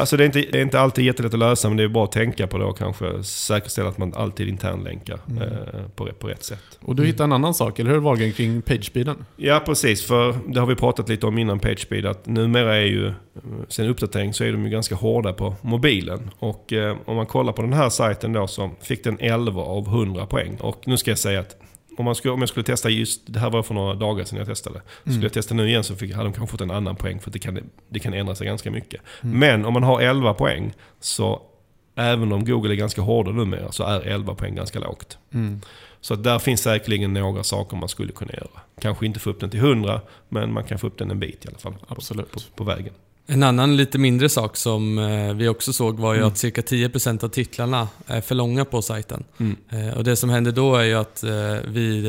[0.00, 2.04] Alltså det är, inte, det är inte alltid jättelätt att lösa men det är bra
[2.04, 5.42] att tänka på det och kanske säkerställa att man alltid internlänkar Mm.
[5.42, 5.48] eh,
[5.96, 6.78] på, på rätt sätt.
[6.80, 9.24] Och du hittar en annan sak, eller hur Wahlgren, kring pagespeeden?
[9.36, 13.12] Ja precis, för det har vi pratat lite om innan PageSpeed att numera är ju,
[13.68, 16.30] sen uppdatering så är de ju ganska hårda på mobilen.
[16.38, 19.86] Och eh, om man kollar på den här sajten då så fick den 11 av
[19.86, 20.56] 100 poäng.
[20.60, 21.56] Och nu ska jag säga att
[21.96, 24.38] om, man skulle, om jag skulle testa just, det här var för några dagar sedan
[24.38, 24.82] jag testade.
[25.02, 27.30] Skulle jag testa nu igen så fick, hade de kanske fått en annan poäng för
[27.30, 29.00] det kan, det kan ändra sig ganska mycket.
[29.20, 31.42] Men om man har 11 poäng så
[31.94, 35.18] även om Google är ganska hårda numera så är 11 poäng ganska lågt.
[35.34, 35.60] Mm.
[36.00, 38.60] Så där finns säkerligen några saker man skulle kunna göra.
[38.80, 41.44] Kanske inte få upp den till 100, men man kan få upp den en bit
[41.44, 41.74] i alla fall.
[41.88, 42.32] Absolut.
[42.32, 42.94] På, på vägen.
[43.26, 46.28] En annan lite mindre sak som eh, vi också såg var ju Mm.
[46.32, 49.24] att cirka 10% av titlarna är för långa på sajten.
[49.40, 49.56] Mm.
[49.70, 51.30] Eh, och det som händer då är ju att, eh,
[51.68, 52.04] vi,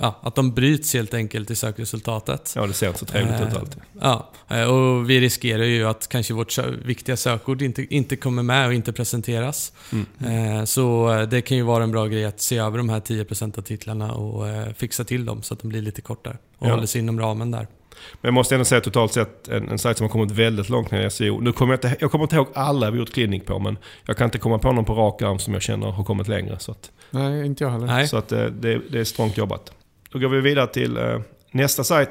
[0.00, 2.52] ja, att de bryts helt enkelt i sökresultatet.
[2.56, 3.80] Ja, det ser inte så trevligt ut alltid.
[4.00, 4.30] Ja,
[4.66, 8.92] och vi riskerar ju att kanske vårt viktiga sökord inte, inte kommer med och inte
[8.92, 9.72] presenteras.
[9.92, 10.66] Mm.
[10.66, 13.62] Så det kan ju vara en bra grej att se över de här 10% av
[13.62, 14.44] titlarna och
[14.76, 16.70] fixa till dem så att de blir lite kortare och Ja.
[16.74, 17.66] håller sig inom ramen där.
[18.12, 20.90] Men jag måste ändå säga totalt sett en, en sajt som har kommit väldigt långt
[20.90, 21.40] när det SEO.
[21.40, 24.16] Nu kommer jag, inte, jag kommer inte ihåg alla vi gjort klinik på, men jag
[24.16, 26.58] kan inte komma på någon på rak arm som jag känner har kommit längre.
[26.58, 27.86] Så att, Nej, inte jag heller.
[27.86, 28.08] Nej.
[28.08, 29.72] så att eh, det, det är strångt jobbat.
[30.10, 32.10] Då går vi vidare till eh, nästa sajt.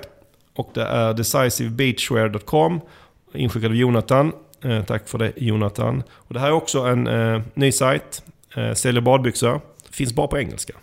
[0.56, 2.82] Och det är decisivebeachwear.com.
[3.34, 4.32] Inskickad av Jonathan.
[4.64, 6.04] Eh, tack för det Jonathan.
[6.12, 8.24] Och det här är också en eh, ny sajt.
[8.56, 9.62] Eh, säljer badbyxor.
[9.92, 10.74] Finns bara på engelska.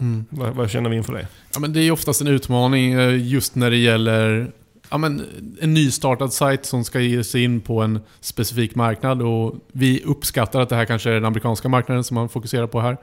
[0.00, 0.24] Mm.
[0.30, 1.28] Vad, vad känner vi inför det?
[1.54, 4.52] Ja, men det är oftast en utmaning eh, just när det gäller
[4.90, 5.22] ja, men
[5.60, 9.22] en nystartad sajt som ska ge sig in på en specifik marknad.
[9.22, 12.80] Och vi uppskattar att det här kanske är den amerikanska marknaden som man fokuserar på
[12.80, 12.96] här.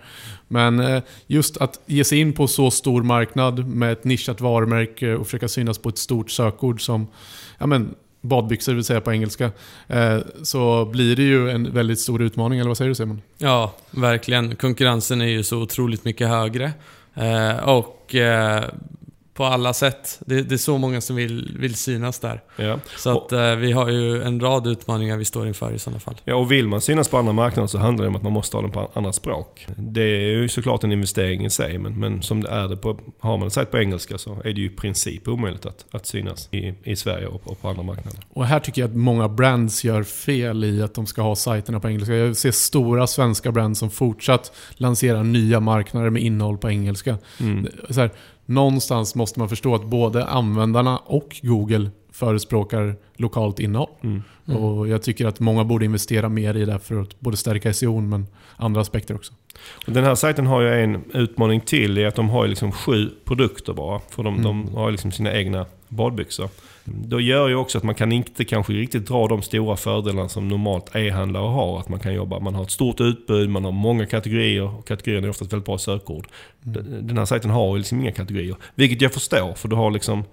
[0.48, 5.16] Men eh, just att ge sig in på så stor marknad med ett nischat varumärke
[5.16, 7.08] och försöka synas på ett stort sökord som
[7.58, 9.52] ja, men, badbyxor vill säga på engelska.
[9.88, 13.22] Eh, så blir det ju en väldigt stor utmaning, eller vad säger du Simon?
[13.38, 14.56] Ja, verkligen.
[14.56, 16.72] Konkurrensen är ju så otroligt mycket högre.
[17.14, 18.64] Eh, och eh,
[19.34, 20.20] på alla sätt.
[20.26, 22.42] Det, det är så många som vill, vill synas där.
[22.56, 22.80] Ja.
[22.98, 26.16] Så att eh, vi har ju en rad utmaningar vi står inför i sådana fall.
[26.24, 28.58] Ja, och vill man synas på andra marknader så handlar det om att man måste
[28.58, 29.68] ha den på andra språk.
[29.78, 33.00] Det är ju såklart en investering i sig, men, men som det är det på,
[33.20, 36.06] har man en sajt på engelska så är det ju i princip omöjligt att, att
[36.06, 38.20] synas i, i Sverige och, och på andra marknader.
[38.30, 41.80] Och här tycker jag att många brands gör fel i att de ska ha sajterna
[41.80, 42.16] på engelska.
[42.16, 47.18] Jag ser stora svenska brands som fortsatt lanserar nya marknader med innehåll på engelska.
[47.40, 47.68] Mm.
[47.90, 48.12] Så här,
[48.54, 53.90] någonstans måste man förstå att både användarna och Google förespråkar lokalt innehåll.
[54.04, 54.24] Mm.
[54.48, 54.64] Mm.
[54.64, 58.00] Och jag tycker att många borde investera mer i det för att både stärka SEO
[58.02, 58.28] men
[58.58, 59.34] andra aspekter också.
[59.88, 63.10] Och den här sajten har ju en utmaning till i att de har liksom sju
[63.26, 64.00] produkter bara.
[64.10, 64.44] För de, Mm.
[64.44, 66.50] de har liksom sina egna badbyxor.
[66.86, 70.48] Då gör ju också att man kan inte kanske riktigt dra de stora fördelarna som
[70.48, 71.80] normalt e-handlare har.
[71.80, 75.28] Att man kan jobba, man har ett stort utbud, man har många kategorier och kategorierna
[75.28, 76.28] är oftast väldigt bra sökord.
[76.66, 77.08] Mm.
[77.08, 78.56] Den här sajten har ju liksom inga kategorier.
[78.76, 80.24] Vilket jag förstår, för du har liksom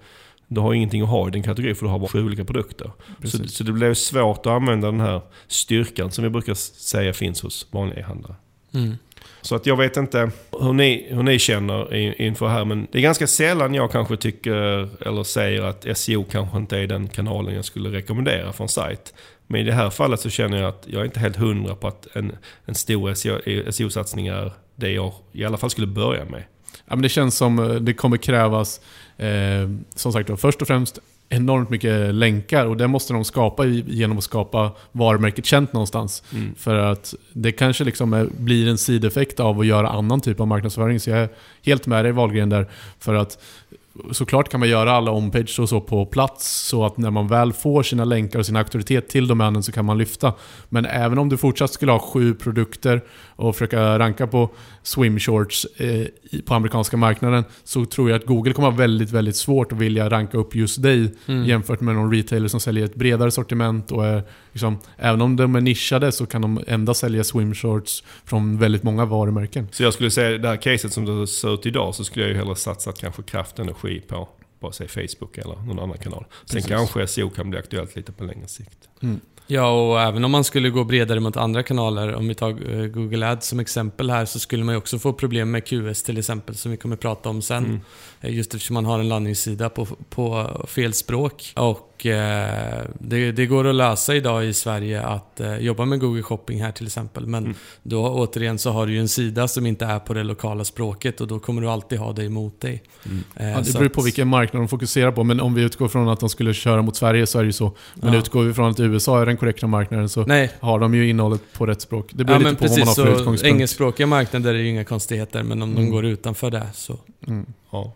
[0.51, 2.91] du har ingenting att ha i din kategori för du har bara sju olika produkter.
[3.07, 3.53] Så, Precis.
[3.53, 7.67] så det blir svårt att använda den här styrkan som vi brukar säga finns hos
[7.71, 8.35] vanliga e-handlare.
[8.73, 8.97] Mm.
[9.41, 12.65] Så att jag vet inte hur ni, hur ni känner inför här.
[12.65, 14.53] Men det är ganska sällan jag kanske tycker
[15.07, 19.13] eller säger att SEO kanske inte är den kanalen jag skulle rekommendera för en sajt.
[19.47, 21.87] Men i det här fallet så känner jag att jag är inte helt hundra på
[21.87, 22.31] att en,
[22.65, 23.39] en stor SEO
[23.71, 26.43] SEO-satsning är det jag i alla fall skulle börja med.
[26.85, 28.81] Ja, men det känns som eh, det kommer krävas,
[29.17, 30.99] eh, som sagt då, först och främst
[31.29, 36.23] enormt mycket länkar och det måste de skapa genom att skapa varumärket känt någonstans.
[36.33, 36.55] Mm.
[36.55, 40.47] För att det kanske liksom är, blir en sideffekt av att göra annan typ av
[40.47, 40.99] marknadsföring.
[40.99, 41.29] Så jag är
[41.61, 42.67] helt med dig Wahlgren där.
[42.99, 43.43] För att
[44.11, 47.53] såklart kan man göra alla onpage och så på plats så att när man väl
[47.53, 50.33] får sina länkar och sin auktoritet till domänen så kan man lyfta.
[50.69, 53.01] Men även om du fortsatt skulle ha sju produkter
[53.35, 54.49] och försöka ranka på
[54.83, 56.05] swimshorts eh,
[56.45, 60.09] på amerikanska marknaden så tror jag att Google kommer ha väldigt, väldigt svårt att vilja
[60.09, 61.45] ranka upp just dig Mm.
[61.45, 65.55] jämfört med någon retailer som säljer ett bredare sortiment och är, liksom, även om de
[65.55, 69.67] är nischade så kan de ändå sälja swimshorts från väldigt många varumärken.
[69.71, 72.31] Så jag skulle säga, det här caset som det ser ut idag, så skulle jag
[72.31, 74.29] ju hellre satsat kanske kraft och energi på,
[74.59, 76.25] bara säg Facebook eller någon annan kanal.
[76.45, 76.69] Sen Precis.
[76.69, 78.89] kanske SEO kan bli aktuellt lite på längre sikt.
[79.51, 82.85] Ja, och även om man skulle gå bredare mot andra kanaler, om vi tar eh,
[82.85, 86.17] Google Ads som exempel här, så skulle man ju också få problem med QS till
[86.17, 87.65] exempel, som vi kommer prata om sen.
[87.65, 87.79] Mm.
[88.21, 91.53] Eh, Just eftersom man har en landningssida på, på fel språk.
[91.55, 96.23] Och eh, det, det går att lösa idag i Sverige att eh, jobba med Google
[96.23, 97.25] Shopping här till exempel.
[97.25, 97.55] Men Mm.
[97.83, 101.21] då återigen så har du ju en sida som inte är på det lokala språket
[101.21, 102.83] och då kommer du alltid ha det emot dig.
[103.05, 103.23] Mm.
[103.35, 106.09] Eh, Ja, det beror på vilken marknad de fokuserar på, men om vi utgår från
[106.09, 107.71] att de skulle köra mot Sverige så är det ju så.
[107.95, 108.19] Men Ja.
[108.19, 111.41] utgår vi från att USA är den korrekta marknaden så Nej, har de ju innehållet
[111.57, 112.09] på rätt språk.
[112.13, 113.03] Det beror ja, lite men på vad man har precis.
[113.05, 113.43] för utgångspunkt.
[113.55, 115.91] engelskspråkiga marknader är ju inga konstigheter, men om de Mm.
[115.91, 116.97] går utanför det så...
[117.27, 117.45] Mm.
[117.71, 117.93] Ja.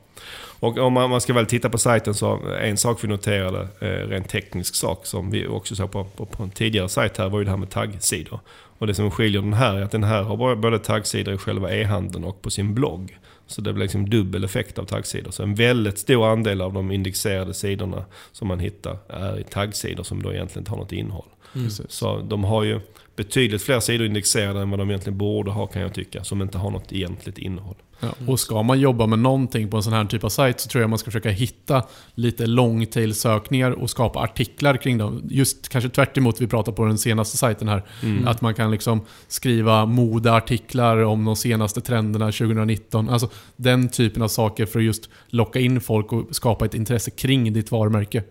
[0.63, 4.07] Och om man, man ska väl titta på sajten så en sak vi noterade, eh,
[4.07, 7.39] rent teknisk sak som vi också såg på, på, på en tidigare sajt här var
[7.39, 8.39] ju det här med taggsidor.
[8.77, 11.71] Och det som skiljer den här är att den här har både- taggsidor i själva
[11.71, 13.17] e-handeln och på sin blogg.
[13.47, 15.31] Så det blir liksom dubbel effekt av taggsidor.
[15.31, 20.03] Så en väldigt stor andel av de indexerade sidorna som man hittar är i taggsidor
[20.03, 21.29] som då egentligen inte har något innehåll.
[21.55, 21.69] Mm.
[21.69, 22.79] Så de har ju
[23.15, 26.23] betydligt fler sidor indexerade än vad de egentligen borde ha kan jag tycka.
[26.23, 27.75] Som inte har något egentligt innehåll.
[27.99, 30.69] Ja, och ska man jobba med någonting på en sån här typ av sajt så
[30.69, 31.83] tror jag man ska försöka hitta
[32.15, 35.21] lite longtail-sökningar och skapa artiklar kring dem.
[35.29, 37.83] Just kanske tvärt emot vi pratade på den senaste sajten här.
[38.03, 38.27] Mm.
[38.27, 43.09] Att man kan liksom skriva modeartiklar om de senaste trenderna 2019.
[43.09, 47.11] Alltså den typen av saker för att just locka in folk och skapa ett intresse
[47.11, 48.23] kring ditt varumärke.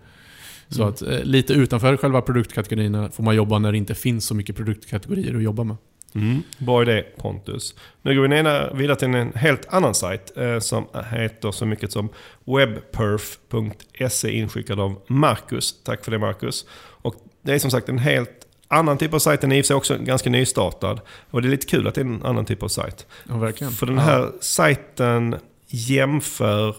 [0.72, 0.94] Så Mm.
[0.94, 4.56] att eh, lite utanför själva produktkategorierna får man jobba när det inte finns så mycket
[4.56, 5.76] produktkategorier att jobba med.
[6.14, 7.74] Mm, bra idé Pontus.
[8.02, 11.92] Nu går vi ner- vidare till en helt annan sajt eh, som heter så mycket
[11.92, 12.08] som
[12.44, 15.82] webperf.se inskickad av Marcus.
[15.84, 16.66] Tack för det Marcus.
[17.02, 19.40] Och det är som sagt en helt annan typ av sajt.
[19.40, 21.00] Den är i och för sig också ganska nystartad.
[21.30, 23.06] Och det är lite kul att det är en annan typ av sajt.
[23.28, 23.72] Ja, verkligen.
[23.72, 25.36] För den här sajten
[25.68, 26.76] jämför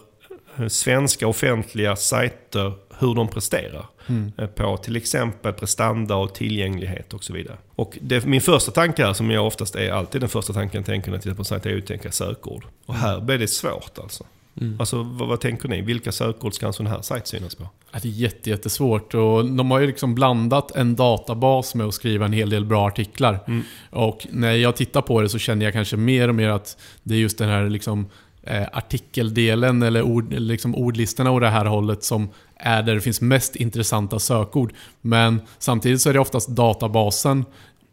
[0.58, 3.86] eh, svenska offentliga sajter hur de presterar.
[4.06, 4.32] Mm.
[4.54, 7.56] På till exempel prestanda och tillgänglighet och så vidare.
[7.74, 10.86] Och det, min första tanke här, som jag oftast är alltid den första tanken jag
[10.86, 12.64] tänker när jag tittar på en sajt, är att tänka sökord.
[12.86, 14.24] Och här blir det svårt alltså.
[14.60, 14.80] Mm.
[14.80, 15.80] Alltså vad, vad tänker ni?
[15.80, 17.68] Vilka sökord ska en sån här sajt synas på?
[17.92, 21.94] Ja, det är jätte, jättesvårt och de har ju liksom blandat en databas med att
[21.94, 23.38] skriva en hel del bra artiklar.
[23.46, 23.62] Mm.
[23.90, 27.14] Och när jag tittar på det så känner jag kanske mer och mer att det
[27.14, 28.06] är just den här liksom,
[28.46, 33.20] eh, artikeldelen eller ord, liksom ordlistorna och det här hållet som är där det finns
[33.20, 34.72] mest intressanta sökord.
[35.00, 37.44] Men samtidigt så är det oftast databasen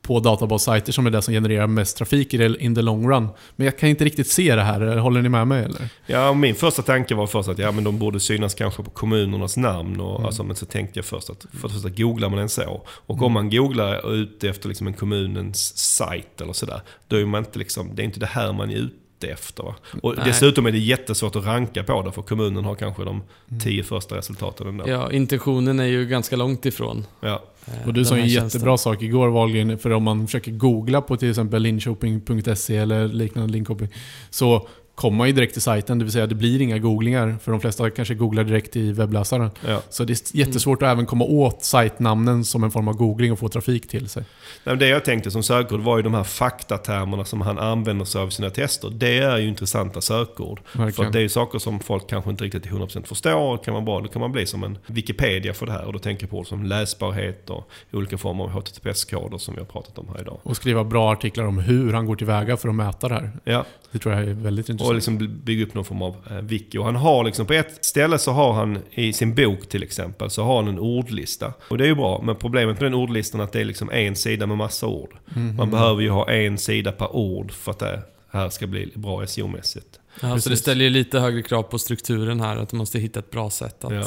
[0.01, 3.27] på databassajter som är det som genererar mest trafik in the long run.
[3.55, 5.89] Men jag kan inte riktigt se det här, håller ni med mig eller?
[6.05, 9.57] Ja, min första tanke var först att ja, men de borde synas kanske på kommunernas
[9.57, 9.99] namn.
[9.99, 12.81] Och, alltså, men så tänkte jag först att, för det första googlar man en så.
[12.87, 16.81] Och om man googlar ute efter liksom en kommunens sajt eller sådär.
[17.07, 18.95] Då är man inte liksom, det är inte det här man är ute
[19.27, 19.63] efter.
[19.63, 19.75] Va?
[20.01, 20.25] Och Nej.
[20.27, 23.21] dessutom är det jättesvårt att ranka på det för kommunen har kanske de
[23.63, 24.83] tio första resultaten ändå.
[24.87, 24.91] Ja.
[24.91, 27.05] Ja, intentionen är ju ganska långt ifrån.
[27.21, 27.37] eh,
[27.85, 31.29] Och du sa en jättebra sak igår Wahlgren, för om man försöker googla på till
[31.29, 33.87] exempel linköping.se eller liknande Linköping,
[34.29, 37.51] så kommer man ju direkt till sajten, det vill säga det blir inga googlingar, för
[37.51, 39.49] de flesta kanske googlar direkt i webbläsaren.
[39.67, 39.81] Ja.
[39.89, 43.39] Så det är jättesvårt att även komma åt sajtnamnen som en form av googling och
[43.39, 44.23] få trafik till sig.
[44.63, 48.21] Nej, Det jag tänkte som sökord var ju de här faktatermerna som han använder sig
[48.21, 48.89] av i sina tester.
[48.89, 50.61] Det är ju intressanta sökord.
[50.65, 51.07] För Verkligen.
[51.07, 53.57] att det är ju saker som folk kanske inte riktigt till 100% förstår.
[53.57, 55.85] Kan man bra, då kan man bli som en Wikipedia för det här.
[55.85, 59.59] Och då tänker jag på ord som läsbarhet och olika former av HTTPS-koder som vi
[59.59, 60.39] har pratat om här idag.
[60.43, 63.31] Och skriva bra artiklar om hur han går tillväga för att mäta det här.
[63.43, 64.95] Ja, Det tror jag är väldigt och intressant.
[64.95, 66.77] liksom bygga upp någon form av eh, wiki.
[66.77, 70.29] Och han har liksom på ett ställe så har han i sin bok till exempel
[70.29, 71.53] så har han en ordlista.
[71.67, 73.89] Och det är ju bra, men problemet med den ordlistan är att det är liksom
[73.91, 75.15] en sida med massa ord.
[75.33, 75.55] Mhm.
[75.55, 79.25] Man behöver ju ha en sida per ord för att det här ska bli bra
[79.25, 79.99] SEO-mässigt.
[80.21, 83.19] Ja, så det ställer ju lite högre krav på strukturen här, att du måste hitta
[83.19, 83.93] ett bra sätt att...
[83.93, 84.05] Ja.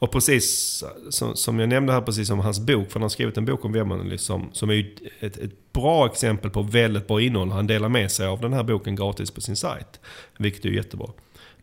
[0.00, 3.36] Och precis som, som jag nämnde här, precis som hans bok, för han har skrivit
[3.36, 7.20] en bok om webbanalys som, som är ju ett, ett bra exempel på väldigt bra
[7.20, 7.50] innehåll.
[7.50, 10.00] Han delar med sig av den här boken gratis på sin sajt,
[10.38, 11.08] vilket är jättebra.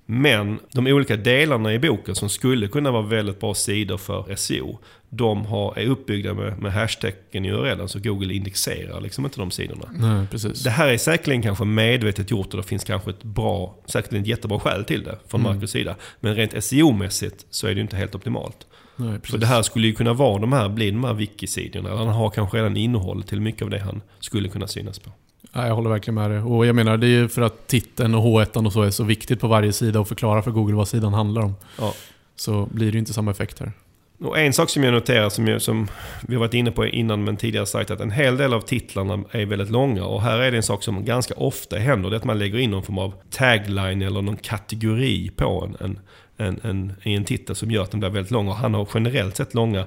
[0.09, 4.79] Men de olika delarna i boken som skulle kunna vara väldigt bra sidor för SEO,
[5.09, 9.51] de har, är uppbyggda med, med hashtaggen i URLen, så Google indexerar liksom inte de
[9.51, 9.89] sidorna.
[9.93, 10.63] Nej, precis.
[10.63, 14.27] Det här är säkerligen kanske medvetet gjort och det finns kanske ett bra, säkert ett
[14.27, 15.53] jättebra skäl till det från Mm.
[15.53, 15.95] Marcus sida.
[16.19, 18.67] Men rent SEO-mässigt så är det inte helt optimalt.
[18.95, 19.19] Nej.
[19.23, 21.97] För det här skulle ju kunna vara de här, bli de här wiki-sidorna.
[21.97, 25.11] Han har kanske redan innehåll till mycket av det han skulle kunna synas på.
[25.57, 26.39] Ja, jag håller verkligen med dig.
[26.39, 29.03] Och jag menar, det är ju för att titeln och H1 och så är så
[29.03, 31.55] viktigt på varje sida och förklara för Google vad sidan handlar om.
[31.79, 31.93] Ja.
[32.35, 33.71] Så blir det ju inte samma effekt här.
[34.19, 35.87] Och en sak som jag noterar, som, jag, som
[36.27, 39.23] vi har varit inne på innan men tidigare sagt, att en hel del av titlarna
[39.31, 40.05] är väldigt långa.
[40.05, 42.59] Och här är det en sak som ganska ofta händer, det är att man lägger
[42.59, 45.99] in någon form av tagline eller någon kategori på en, en,
[46.37, 48.47] en, en, i en titel som gör att den blir väldigt lång.
[48.47, 49.85] Och han har generellt sett långa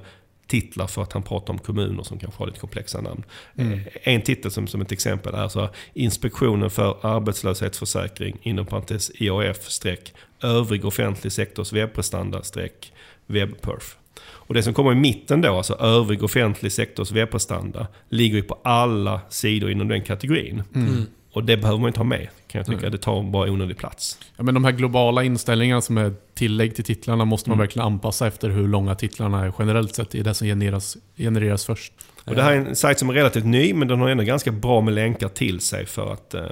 [0.50, 3.22] titlar för att han pratar om kommuner som kanske har lite komplexa namn.
[3.56, 9.10] Eh, En titel som, som ett exempel är så här, Inspektionen för arbetslöshetsförsäkring inom parentes
[9.14, 12.92] IAF streck övrig offentlig sektors webbprestanda streck
[13.26, 13.96] webbperf.
[14.22, 18.58] Och det som kommer i mitten då, alltså övrig offentlig sektors webbprestanda, ligger ju på
[18.64, 20.62] alla sidor inom den kategorin.
[20.74, 21.06] Mm.
[21.32, 22.80] Och det behöver man inte ha med, kan jag tycka.
[22.80, 22.90] Nej.
[22.90, 24.18] Det tar bara onödig plats.
[24.36, 27.62] Ja, men de här globala inställningarna som är tillägg till titlarna måste man Mm.
[27.66, 30.10] verkligen anpassa efter hur långa titlarna är generellt sett.
[30.10, 31.92] Det är det som genereras, genereras först.
[32.24, 34.50] Och det här är en sajt som är relativt ny, men den har ändå ganska
[34.52, 35.86] bra med länkar till sig.
[35.86, 36.42] för att eh,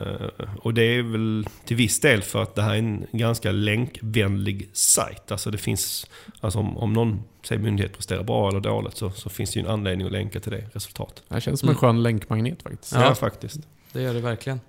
[0.58, 4.68] Och det är väl till viss del för att det här är en ganska länkvänlig
[4.72, 5.32] sajt.
[5.32, 6.06] Alltså det finns,
[6.40, 9.66] alltså om, om någon säger myndighet presterar bra eller dåligt så, så finns det ju
[9.66, 11.22] en anledning att länka till det resultatet.
[11.28, 11.80] Det här känns som en Mm.
[11.80, 12.92] skön länkmagnet faktiskt.
[12.94, 13.14] Ja, Ja.
[13.14, 13.60] faktiskt.
[13.92, 14.60] Det gör det verkligen.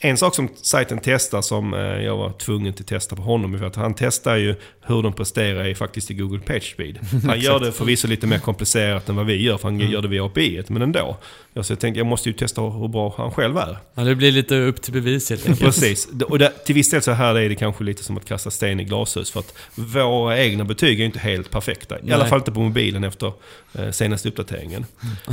[0.00, 3.62] En sak som sajten testar som eh, jag var tvungen att testa på honom, är
[3.62, 6.98] att han testar ju hur de presterar i, faktiskt i Google PageSpeed.
[7.26, 10.08] Han gör det förvisso lite mer komplicerat än vad vi gör, för han gör det
[10.08, 11.16] via API, men ändå.
[11.52, 13.78] Ja, Så jag tänkte jag måste ju testa hur bra han själv är.
[13.94, 15.60] Ja, det blir lite upp till bevis helt enkelt.
[15.60, 16.08] Precis.
[16.28, 18.80] Och det, till viss del så här är det kanske lite som att kasta sten
[18.80, 19.30] i glashus.
[19.30, 21.98] För att våra egna betyg är ju inte helt perfekta.
[21.98, 22.14] I Nej.
[22.14, 23.32] alla fall inte på mobilen efter
[23.74, 24.86] eh, senaste uppdateringen.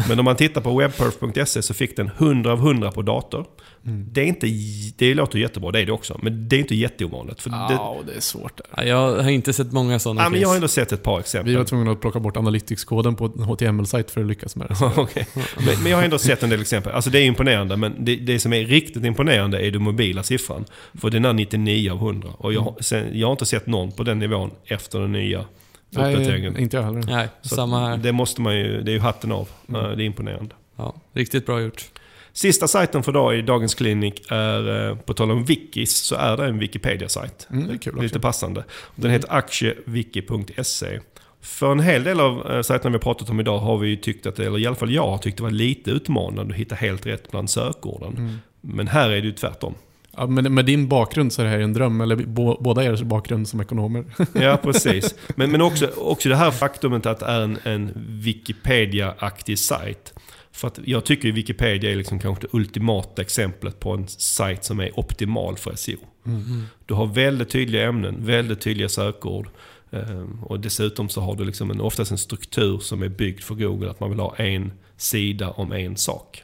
[0.09, 3.45] Men om man tittar på webperf.se så fick den 100 av 100 på dator.
[3.87, 4.47] Det, är inte,
[4.97, 6.19] det låter jättebra, det är det också.
[6.21, 7.41] Men det är inte jätteovanligt.
[7.41, 8.65] För det, Ja, det är svårt där.
[8.77, 11.19] Ja, jag har inte sett många sådana ja, men jag har ändå sett ett par
[11.19, 11.51] exempel.
[11.51, 14.75] Vi var tvungna att plocka bort analytics-koden på en HTML-sajt för att lyckas med det.
[15.65, 16.91] Men, men jag har ändå sett en del exempel.
[16.93, 20.65] Alltså det är imponerande, men det, det som är riktigt imponerande är den mobila siffran.
[20.93, 22.29] För den är 99 av 100.
[22.37, 25.45] Och jag, har- sen, jag har inte sett någon på den nivån efter den nya
[25.89, 26.53] uppdateringen.
[26.53, 27.03] Nej, inte jag heller.
[27.07, 27.97] Nej, Så samma här.
[27.97, 29.49] Det måste man ju, det är ju hatten av.
[29.69, 29.97] Mm.
[29.97, 30.55] Det är imponerande.
[30.75, 31.85] Ja, riktigt bra gjort.
[32.35, 36.37] Sista sajten för idag i dagens klinik är, eh, på tal om wikis, så är
[36.37, 37.47] det en Wikipedia-sajt.
[37.51, 38.01] Mm, det är kul.
[38.01, 38.63] Lite passande.
[38.95, 40.99] Den heter aktieviki.se.
[41.41, 44.25] För en hel del av eh, sajterna vi har pratat om idag har vi tyckt
[44.25, 47.05] att, eller i alla fall jag har tyckt det var lite utmanande att hitta helt
[47.05, 48.17] rätt bland sökorden.
[48.17, 48.37] Mm.
[48.61, 49.73] Men här är det ju tvärtom.
[50.17, 53.03] Ja, men med din bakgrund så är det här en dröm, eller bo, båda er
[53.03, 54.05] bakgrund som ekonomer.
[54.33, 55.15] Ja, precis.
[55.35, 57.91] Men, men också, också det här faktumet att det är en, en
[58.23, 60.13] Wikipedia-aktig sajt.
[60.55, 64.79] För att jag tycker Wikipedia är liksom kanske det ultimata exemplet på en sajt som
[64.79, 65.97] är optimal för SEO.
[66.85, 69.47] Du har väldigt tydliga ämnen, väldigt tydliga sökord.
[69.91, 73.55] Ehm, och dessutom så har du liksom en, oftast en struktur som är byggd för
[73.55, 73.89] Google.
[73.89, 76.43] Att man vill ha en sida om en sak.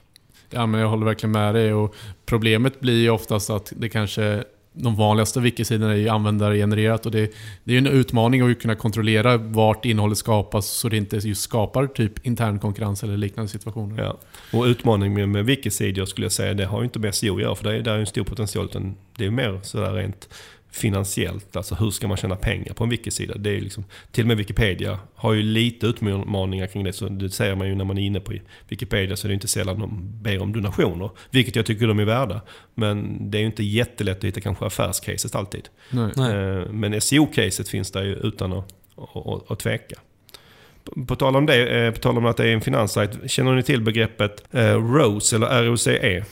[0.49, 1.73] Ja, men jag håller verkligen med dig.
[1.73, 1.95] Och
[2.25, 4.43] problemet blir ju oftast att det kanske...
[4.73, 7.31] De vanligaste wikisidorna är ju användargenererat och det,
[7.63, 11.41] det är ju en utmaning att kunna kontrollera vart innehållet skapas så det inte just
[11.41, 14.03] skapar typ intern konkurrens eller liknande situationer.
[14.03, 14.17] Ja.
[14.57, 17.41] Och utmaningen med, med wikisidor skulle jag säga, det har ju inte med SEO att
[17.41, 17.55] göra.
[17.55, 18.65] För det är, där är en stor potential.
[18.65, 20.29] Utan det är mer sådär rent
[20.71, 21.55] finansiellt.
[21.55, 23.37] Alltså hur ska man tjäna pengar på en wikisida?
[23.37, 26.93] Det är liksom, till och med Wikipedia har ju lite utmaningar kring det.
[26.93, 28.33] Så det säger man ju när man är inne på
[28.67, 31.09] Wikipedia så är det inte sällan de ber om donationer.
[31.31, 32.41] Vilket jag tycker de är värda.
[32.75, 35.69] Men det är ju inte jättelätt att hitta kanske affärscaset alltid.
[35.89, 36.11] Nej.
[36.15, 36.35] Nej.
[36.35, 38.73] Eh, Men SEO-caset finns där ju utan att,
[39.15, 39.95] att, att, tveka.
[40.83, 43.31] På- På tal om det, eh, på tal om att det är en finanssajt.
[43.31, 46.25] Känner ni till begreppet eh, ROSE eller ROCE?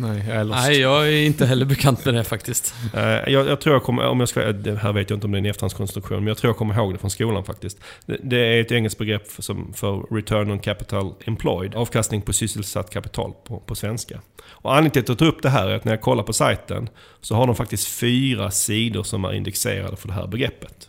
[0.00, 0.60] Nej, jag är lost.
[0.66, 2.74] Nej, jag är inte heller bekant med det faktiskt.
[2.94, 5.32] Eh, Jag, jag tror jag kommer, om jag ska, det här vet jag inte om
[5.32, 7.78] det är en efterhandskonstruktion, men jag tror jag kommer ihåg det från skolan faktiskt.
[8.06, 12.32] Det, det är ett engelskt begrepp för, som, för return on capital employed, avkastning på
[12.32, 14.20] sysselsatt kapital på, på svenska.
[14.48, 16.32] Och anledningen till att jag tar upp det här är att när jag kollar på
[16.32, 16.88] sajten
[17.20, 20.88] så har de faktiskt fyra sidor som är indexerade för det här begreppet.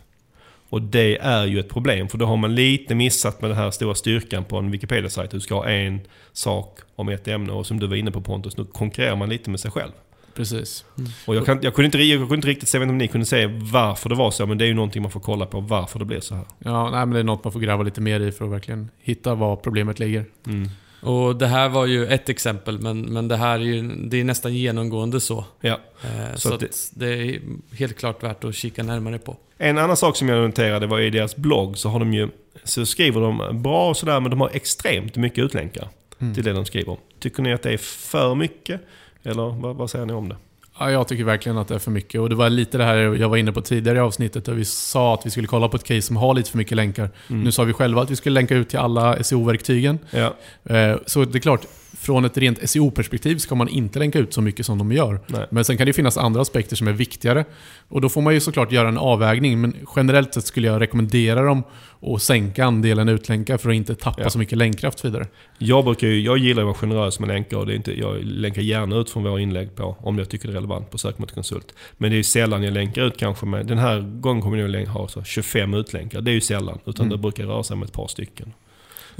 [0.70, 3.72] Och det är ju ett problem, för då har man lite missat med den här
[3.72, 5.32] stora styrkan på en Wikipedia-sajt.
[5.32, 6.00] Du ska ha en
[6.34, 9.50] sak om ett ämne och som du var inne på Pontus, nu konkurrerar man lite
[9.50, 9.92] med sig själv.
[10.34, 10.86] Precis.
[11.26, 12.98] Och jag, kan, jag, kunde inte, jag kunde inte riktigt se, jag vet inte om
[12.98, 15.46] ni kunde säga varför det var så, men det är ju någonting man får kolla
[15.46, 16.46] på varför det blev så här.
[16.60, 18.90] Ja, nej, men det är något man får gräva lite mer i för att verkligen
[19.00, 20.26] hitta var problemet ligger.
[20.48, 20.70] Mm.
[21.02, 24.24] Och det här var ju ett exempel, men, men det här är ju det är
[24.24, 25.46] nästan genomgående så.
[25.62, 25.80] Ja.
[26.04, 27.42] Eh, Så så att det- att det är
[27.76, 29.38] helt klart värt att kika närmare på.
[29.58, 32.30] En annan sak som jag noterade var i deras blogg så har de ju,
[32.64, 35.88] så skriver de bra och sådär men de har extremt mycket utlänkar
[36.22, 36.34] Mm.
[36.36, 36.98] till det de skriver om.
[37.20, 38.82] Tycker ni att det är för mycket?
[39.24, 40.36] Eller vad, vad säger ni om det?
[40.80, 42.22] Ja, jag tycker verkligen att det är för mycket.
[42.22, 44.66] Och det var lite det här jag var inne på tidigare i avsnittet där vi
[44.66, 47.10] sa att vi skulle kolla på ett case som har lite för mycket länkar.
[47.30, 47.44] Mm.
[47.44, 50.00] Nu sa vi själva att vi skulle länka ut till alla SEO-verktygen.
[50.12, 50.34] Ja,
[50.76, 51.62] Eh, Så det är klart,
[52.00, 55.20] från ett rent SEO-perspektiv ska man inte länka ut så mycket som de gör.
[55.28, 55.46] nej.
[55.52, 57.46] Men sen kan det finnas andra aspekter som är viktigare.
[57.88, 59.62] Och då får man ju såklart göra en avvägning.
[59.62, 61.64] Men generellt sett skulle jag rekommendera dem
[62.02, 64.30] att sänka andelen utlänkar för att inte tappa Ja.
[64.30, 65.28] så mycket länkkraft vidare.
[65.58, 68.24] Jag, brukar ju, jag gillar att vara generös med länkar och det är inte, jag
[68.24, 71.74] länkar gärna ut från våra inlägg på om jag tycker det är relevant på sökmotorkonsult.
[71.98, 74.72] Men det är ju sällan jag länkar ut kanske med, den här gången kommer jag
[74.72, 76.22] nog ha så 25 utlänkar.
[76.22, 77.18] Det är ju sällan, utan Mm.
[77.18, 78.54] det brukar röra sig om ett par stycken.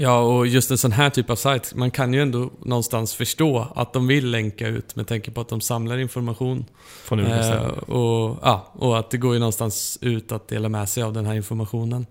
[0.02, 3.66] Ja, och just en sån här typ av sajt, man kan ju ändå någonstans förstå
[3.74, 6.64] att de vill länka ut med tanke på att de samlar information.
[7.04, 10.88] Från olika Eh, och, ja, och att det går ju någonstans ut att dela med
[10.88, 12.06] sig av den här informationen.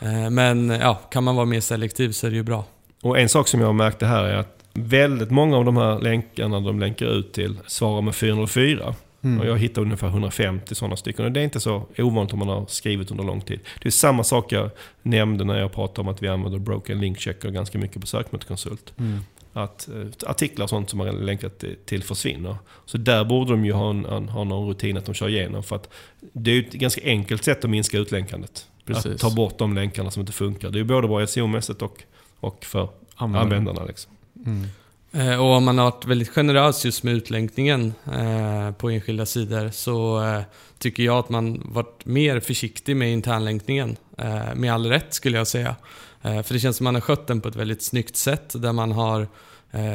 [0.00, 2.64] Eh, men ja, kan man vara mer selektiv så är det ju bra.
[3.02, 6.60] Och en sak som jag märkte här är att väldigt många av de här länkarna
[6.60, 8.94] de länkar ut till svarar med 404.
[9.24, 9.40] Mm.
[9.40, 11.24] Och jag hittade ungefär 150 sådana stycken.
[11.24, 13.60] Och det är inte så ovanligt om man har skrivit under lång tid.
[13.82, 14.70] Det är samma sak jag
[15.02, 18.92] nämnde när jag pratade om att vi använder broken link checker ganska mycket på sökmotorkonsult.
[18.98, 19.18] Mm.
[19.52, 22.56] Att eh, artiklar och sånt som man har länkat till- försvinner.
[22.86, 25.62] Så där borde de ju ha, en, en, ha någon rutin att de kör igenom.
[25.62, 25.88] För att
[26.32, 28.66] det är ett ganska enkelt sätt att minska utlänkandet.
[28.84, 29.06] Precis.
[29.06, 30.70] Att ta bort de länkarna som inte funkar.
[30.70, 32.02] Det är både bra SEO-mässigt och,
[32.40, 33.42] och för Användare.
[33.58, 33.84] användarna.
[33.84, 34.12] Liksom.
[34.46, 34.66] Mm.
[35.12, 39.70] Eh, Och om man har varit väldigt generös just med utlänkningen eh, på enskilda sidor
[39.70, 40.42] så eh,
[40.78, 43.96] tycker jag att man varit mer försiktig med internlänkningen.
[44.18, 45.76] Eh, med all rätt skulle jag säga.
[46.22, 48.92] För det känns som man har skött den på ett väldigt snyggt sätt där man
[48.92, 49.28] har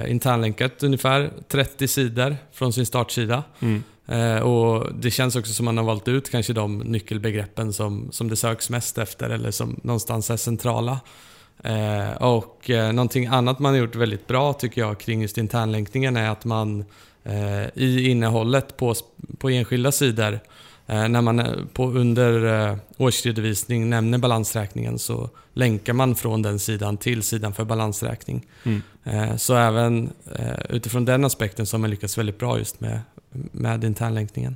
[0.07, 3.43] internlänkat ungefär 30 sidor från sin startsida.
[3.59, 3.83] Mm.
[4.43, 8.35] Och det känns också som man har valt ut kanske de nyckelbegreppen som, som det
[8.35, 10.99] söks mest efter eller som någonstans är centrala.
[11.63, 16.17] Eh, och eh, någonting annat man har gjort väldigt bra tycker jag kring just internlänkningen
[16.17, 16.85] är att man
[17.23, 18.95] eh, i innehållet på,
[19.37, 20.39] på enskilda sidor
[20.89, 27.53] när man på, under årsredovisning nämner balansräkningen så länkar man från den sidan till sidan
[27.53, 28.45] för balansräkning.
[28.63, 29.37] Mm.
[29.37, 30.09] Så även
[30.69, 33.01] utifrån den aspekten så har man lyckats väldigt bra just med,
[33.51, 34.55] med internlänkningen.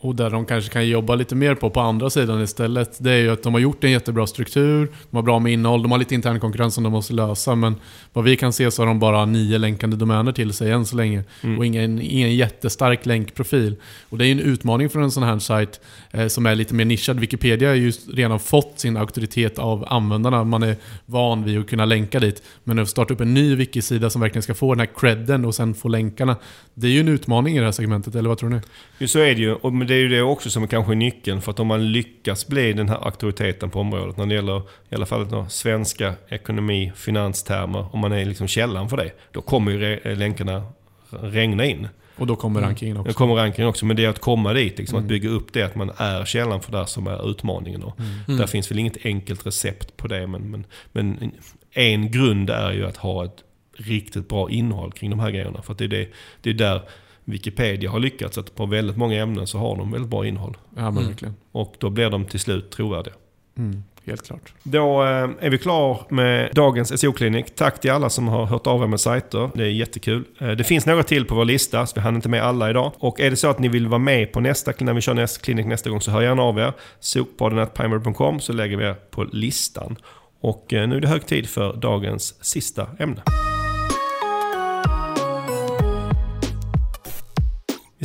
[0.00, 3.18] Och där de kanske kan jobba lite mer på, på andra sidan istället, det är
[3.18, 5.98] ju att de har gjort en jättebra struktur, de har bra med innehåll, de har
[5.98, 7.74] lite intern konkurrens som de måste lösa, men
[8.12, 10.96] vad vi kan se så har de bara nio länkande domäner till sig än så
[10.96, 11.24] länge.
[11.42, 11.58] Mm.
[11.58, 13.76] Och ingen, ingen jättestark länkprofil.
[14.08, 15.80] Och det är ju en utmaning för en sån här sajt
[16.10, 17.20] eh, som är lite mer nischad.
[17.20, 20.44] Wikipedia har ju redan fått sin auktoritet av användarna.
[20.44, 20.76] Man är
[21.06, 22.42] van vid att kunna länka dit.
[22.64, 25.54] Men att starta upp en ny wikisida som verkligen ska få den här credden och
[25.54, 26.36] sen få länkarna.
[26.74, 28.60] Det är ju en utmaning i det här segmentet, eller vad tror ni?
[28.98, 29.54] Jo, så är det ju.
[29.54, 31.40] Och, det är ju det också som är kanske är nyckeln.
[31.40, 34.58] För att om man lyckas bli den här auktoriteten på området när det gäller
[34.90, 37.94] i alla fall då, svenska ekonomi, finanstermer.
[37.94, 39.10] Om man är liksom källan för det.
[39.32, 40.62] Då kommer ju re- länkarna
[41.10, 41.88] regna in.
[42.16, 43.12] Och då kommer rankingen Det också.
[43.14, 43.86] kommer rankingen också.
[43.86, 45.04] Men det är att komma dit, liksom, Mm.
[45.04, 45.62] att bygga upp det.
[45.62, 47.80] Att man är källan för det som är utmaningen.
[47.80, 47.94] Då.
[48.26, 48.38] Mm.
[48.38, 50.26] Där finns väl inget enkelt recept på det.
[50.26, 51.32] Men, men, men
[51.72, 53.36] en grund är ju att ha ett
[53.76, 55.62] riktigt bra innehåll kring de här grejerna.
[55.62, 56.08] För att det är, det,
[56.42, 56.82] det är där
[57.28, 58.38] Wikipedia har lyckats.
[58.38, 60.56] Att på väldigt många ämnen så har de väldigt bra innehåll.
[60.76, 61.06] Ja, men Mm.
[61.08, 61.34] verkligen.
[61.52, 63.14] Och då blir de till slut trovärdiga.
[63.58, 64.52] Mm, helt klart.
[64.62, 67.54] Då eh, är vi klar med dagens SEO-klinik.
[67.54, 69.50] Tack till alla som har hört av er med sajter.
[69.54, 70.24] Det är jättekul.
[70.40, 72.92] Eh, det finns några till på vår lista, så vi hann inte med alla idag.
[72.98, 75.40] Och är det så att ni vill vara med på nästa, när vi kör nästa
[75.44, 76.72] klinik nästa gång, så hör gärna av er.
[77.00, 79.96] Sokpodden.pimer.com så lägger vi er på listan.
[80.40, 83.22] Och eh, nu är det hög tid för dagens sista ämne.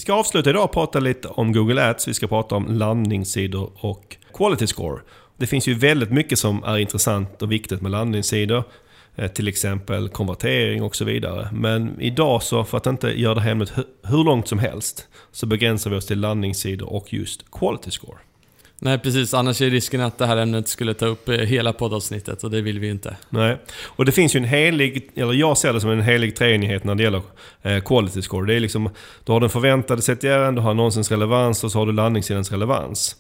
[0.04, 2.08] Ska avsluta idag och prata lite om Google Ads.
[2.08, 5.02] Vi ska prata om landningssidor och quality score.
[5.38, 8.64] Det finns ju väldigt mycket som är intressant och viktigt med landningssidor.
[9.16, 11.50] Eh, till exempel konvertering och så vidare.
[11.52, 13.74] Men idag så, för att inte göra det här ämnet
[14.04, 18.18] hur långt som helst, så begränsar vi oss till landningssidor och just quality score.
[18.84, 22.44] Nej precis, annars är risken att det här ämnet skulle ta upp eh, hela poddavsnittet
[22.44, 23.18] och det vill vi ju inte.
[23.30, 23.58] Nej.
[23.84, 26.96] Och det finns ju en helig, eller jag ser det som en helig treenighet när
[26.96, 27.22] det gäller
[27.62, 28.48] eh, quality score.
[28.48, 28.90] Det är liksom,
[29.24, 33.16] du har den förväntade CTR'n, du har annonsens relevans och så har du landningssidans relevans.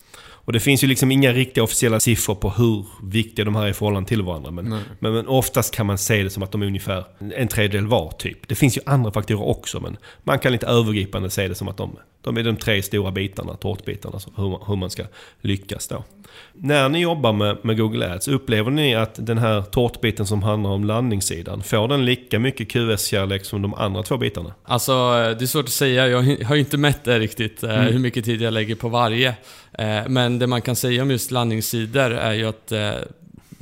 [0.45, 3.69] Och det finns ju liksom inga riktiga officiella siffror på hur viktiga de här är
[3.69, 4.51] i förhållande till varandra.
[4.51, 4.69] Men,
[4.99, 8.11] men, men oftast kan man se det som att de är ungefär en tredjedel var
[8.11, 8.47] typ.
[8.47, 11.77] Det finns ju andra faktorer också men man kan lite övergripande se det som att
[11.77, 14.19] de, de är de tre stora bitarna, tårtbitarna,
[14.67, 15.03] hur man ska
[15.41, 16.03] lyckas då.
[16.53, 20.69] När ni jobbar med, med Google Ads, upplever ni att den här tårtbiten som handlar
[20.69, 24.53] om landningssidan, får den lika mycket QS-kärlek som de andra två bitarna?
[24.63, 24.91] Alltså,
[25.39, 26.07] det är svårt att säga.
[26.07, 27.93] Jag har ju inte mätt det riktigt, eh, Mm.
[27.93, 29.29] hur mycket tid jag lägger på varje.
[29.71, 32.91] Eh, Men det man kan säga om just landningssidor är ju att eh,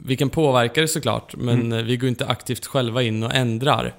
[0.06, 1.86] vi kan påverka det såklart, men Mm.
[1.86, 3.94] vi går inte aktivt själva in och ändrar.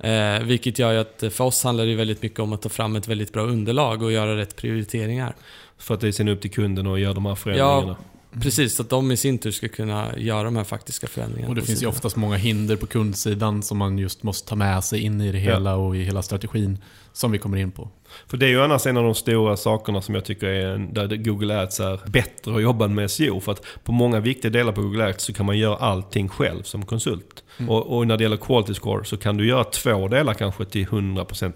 [0.00, 2.96] Eh, vilket gör ju att för oss handlar det väldigt mycket om att ta fram
[2.96, 5.34] ett väldigt bra underlag och göra rätt prioriteringar.
[5.78, 7.96] För att det är sen upp till kunden och göra de här förändringarna.
[8.42, 11.48] Precis, så att de i sin tur ska kunna göra de här faktiska förändringarna.
[11.48, 14.84] Och det finns ju oftast många hinder på kundsidan som man just måste ta med
[14.84, 16.78] sig in i det hela och i hela strategin
[17.12, 17.88] som vi kommer in på.
[18.26, 21.16] För det är ju annars en av de stora sakerna som jag tycker är där
[21.16, 23.40] Google Ads är bättre att jobba med SEO.
[23.40, 26.62] För att på många viktiga delar på Google Ads så kan man göra allting själv
[26.62, 27.44] som konsult.
[27.68, 30.86] Och, och när det gäller Quality Score så kan du göra två delar kanske till
[30.86, 31.52] 100%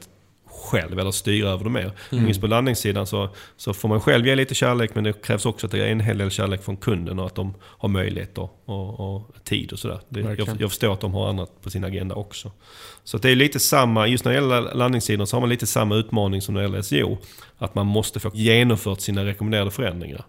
[0.58, 1.92] själv eller styra över det mer.
[2.12, 2.24] Mm.
[2.24, 5.66] Minst på landningssidan så, så får man själv ge lite kärlek men det krävs också
[5.66, 8.64] att det är en hel del kärlek från kunden och att de har möjlighet och,
[8.64, 10.00] och, tid och sådär.
[10.08, 12.52] Det- Jag, jag förstår att de har annat på sin agenda också.
[13.04, 15.94] Så det är lite samma, just när det gäller landningssidan så har man lite samma
[15.96, 17.18] utmaning som när det gäller SEO.
[17.58, 20.24] Att man måste få genomfört sina rekommenderade förändringar.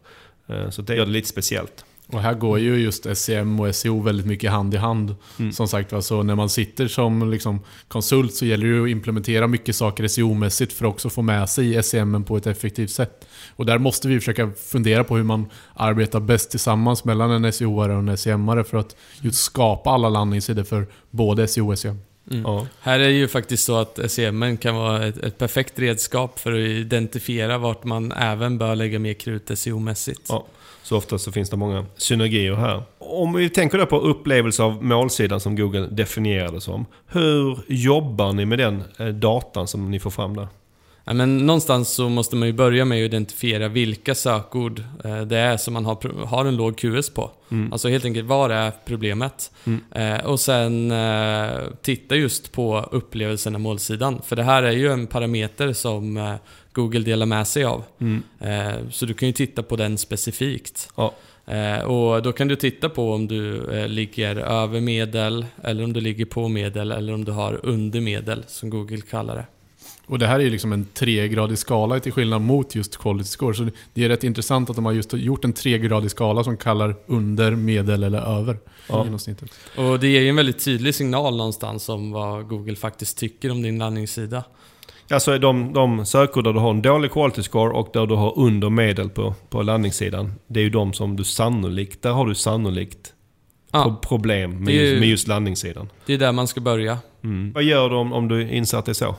[0.50, 1.86] Eh, Så det gör det lite speciellt.
[2.12, 5.16] Och här går ju just SEM och SEO väldigt mycket hand i hand.
[5.40, 5.52] Mm.
[5.52, 8.90] Som sagt var, så när man sitter som liksom konsult så gäller det ju att
[8.90, 13.28] implementera mycket saker SEO-mässigt för att också få med sig SEM på ett effektivt sätt.
[13.56, 17.92] Och där måste vi försöka fundera på hur man arbetar bäst tillsammans mellan en SEO-are
[17.92, 22.00] och en SEM-are för att just skapa alla landningssidor för både SEO och SEM.
[22.32, 22.42] Mm.
[22.44, 22.68] Ja.
[22.82, 26.52] Här är det ju faktiskt så att SEM kan vara ett, ett perfekt redskap för
[26.52, 30.26] att identifiera vart man även bör lägga mer krut SEO-mässigt.
[30.30, 30.46] Ja.
[30.84, 32.84] Så ofta så finns det många synergier här.
[32.98, 36.86] Om vi tänker då på upplevelse av målsidan som Google definierade som.
[37.08, 40.48] Hur jobbar ni med den eh, datan som ni får fram där?
[41.04, 45.38] Ja, men någonstans så måste man ju börja med att identifiera vilka sökord eh, det
[45.38, 47.32] är som man har, har en låg QS på.
[47.52, 47.74] Mm.
[47.74, 49.52] Alltså helt enkelt, vad är problemet?
[49.66, 49.82] Mm.
[49.92, 51.50] Eh, och sen eh,
[51.82, 54.22] titta just på upplevelsen av målsidan.
[54.26, 56.38] För det här är ju en parameter som
[56.74, 57.84] Google delar med sig av.
[58.00, 58.24] Mm.
[58.92, 60.90] Så du kan ju titta på den specifikt.
[60.96, 61.14] Ja.
[61.86, 66.26] Och då kan du titta på om du ligger över medel, eller om du ligger
[66.26, 69.46] på medel, eller om du har under medel, som Google kallar det.
[70.10, 73.54] Och det här är ju liksom en tregradig skala till skillnad mot just quality score.
[73.54, 76.96] Så det är rätt intressant att de har just gjort en tregradig skala som kallar
[77.06, 78.58] under, medel eller över
[78.88, 79.04] Ja.
[79.04, 79.50] genomsnittet.
[79.78, 83.62] Och det ger ju en väldigt tydlig signal någonstans om vad Google faktiskt tycker om
[83.62, 84.44] din landningssida.
[85.12, 88.40] Alltså de, de sökord där du har en dålig quality score och där du har
[88.40, 90.34] under medel på, på landningssidan.
[90.48, 93.14] Det är ju de som du sannolikt, där har du sannolikt
[93.72, 95.90] pro- problem med, ju- just, med just landningssidan.
[96.06, 96.98] det är där man ska börja.
[97.24, 97.52] Mm.
[97.54, 99.16] Vad gör du om, om du inser att det är så?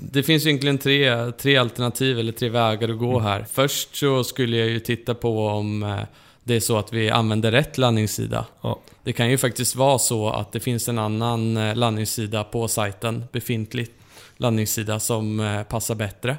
[0.00, 3.46] Det finns ju egentligen tre, tre alternativ, eller tre vägar att gå här.
[3.52, 6.00] Först så skulle jag ju titta på om eh,
[6.44, 8.46] det är så att vi använder rätt landningssida.
[8.60, 8.80] Ja.
[9.04, 13.24] Det kan ju faktiskt vara så att det finns en annan eh, landningssida på sajten,
[13.32, 13.88] befintlig
[14.36, 16.36] landningssida, som eh, passar bättre.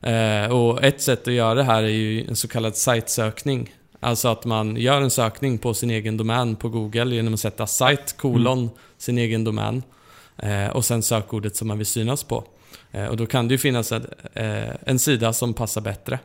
[0.00, 3.74] Eh, och ett sätt att göra det här är ju en så kallad sajtsökning.
[4.00, 7.66] Alltså att man gör en sökning på sin egen domän på Google genom att sätta
[7.66, 9.82] site kolon sin egen domän
[10.36, 12.44] eh, och sen sökordet som man vill synas på.
[12.92, 16.18] Eh, och då kan det ju finnas en, eh, en sida som passar bättre.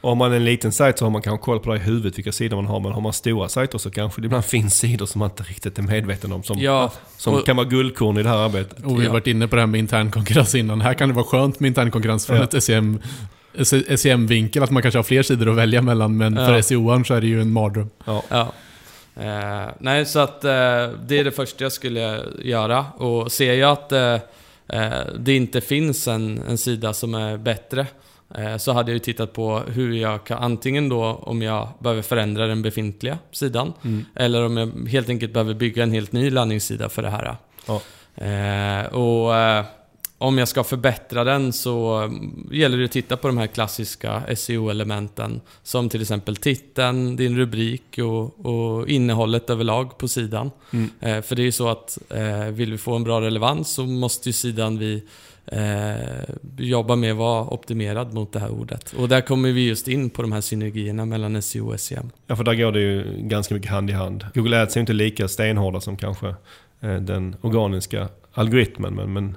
[0.00, 1.80] Och om man är en liten sajt så har man kanske koll på det i
[1.82, 2.80] huvudet vilka sidor man har.
[2.80, 5.78] Men har man stora sajter så kanske det ibland finns sidor som man inte riktigt
[5.78, 6.42] är medveten om.
[6.42, 8.78] Som, Ja, som och- kan vara guldkorn i det här arbetet.
[8.84, 9.12] Och vi har Ja.
[9.12, 10.80] varit inne på det här med intern konkurrens innan.
[10.80, 12.44] Här kan det vara skönt med intern konkurrens från Ja.
[12.44, 12.98] ett SEM,
[13.96, 16.16] SEM-vinkel, att man kanske har fler sidor att välja mellan.
[16.16, 16.46] Men Ja.
[16.46, 17.90] för SEO-aren så är det ju en mardröm.
[18.04, 18.22] Ja.
[18.28, 18.52] Ja.
[19.22, 20.50] Eh, nej, så att eh,
[21.06, 22.84] det är det första jag skulle göra.
[22.96, 24.16] Och ser jag att eh,
[25.18, 27.86] det inte finns en, en sida som är bättre
[28.34, 32.02] eh, så hade jag ju tittat på hur jag kan, antingen då om jag behöver
[32.02, 34.04] förändra den befintliga sidan Mm.
[34.14, 37.36] eller om jag helt enkelt behöver bygga en helt ny landningssida för det här.
[37.66, 37.80] Ja.
[38.24, 39.64] Eh, och eh,
[40.18, 42.10] om jag ska förbättra den så
[42.52, 45.40] gäller det att titta på de här klassiska SEO-elementen.
[45.62, 50.50] Som till exempel titeln, din rubrik och, och innehållet överlag på sidan.
[50.72, 50.90] Mm.
[51.00, 53.86] Eh, för det är ju så att eh, vill vi få en bra relevans så
[53.86, 55.02] måste ju sidan vi
[55.46, 58.94] eh, jobba med vara optimerad mot det här ordet.
[58.98, 62.10] Och där kommer vi just in på de här synergierna mellan SEO och SEM.
[62.26, 64.26] Ja, för där går det ju ganska mycket hand i hand.
[64.34, 66.34] Google Ads är inte lika stenhårda som kanske
[66.80, 68.94] eh, den organiska algoritmen.
[68.94, 69.36] Men, men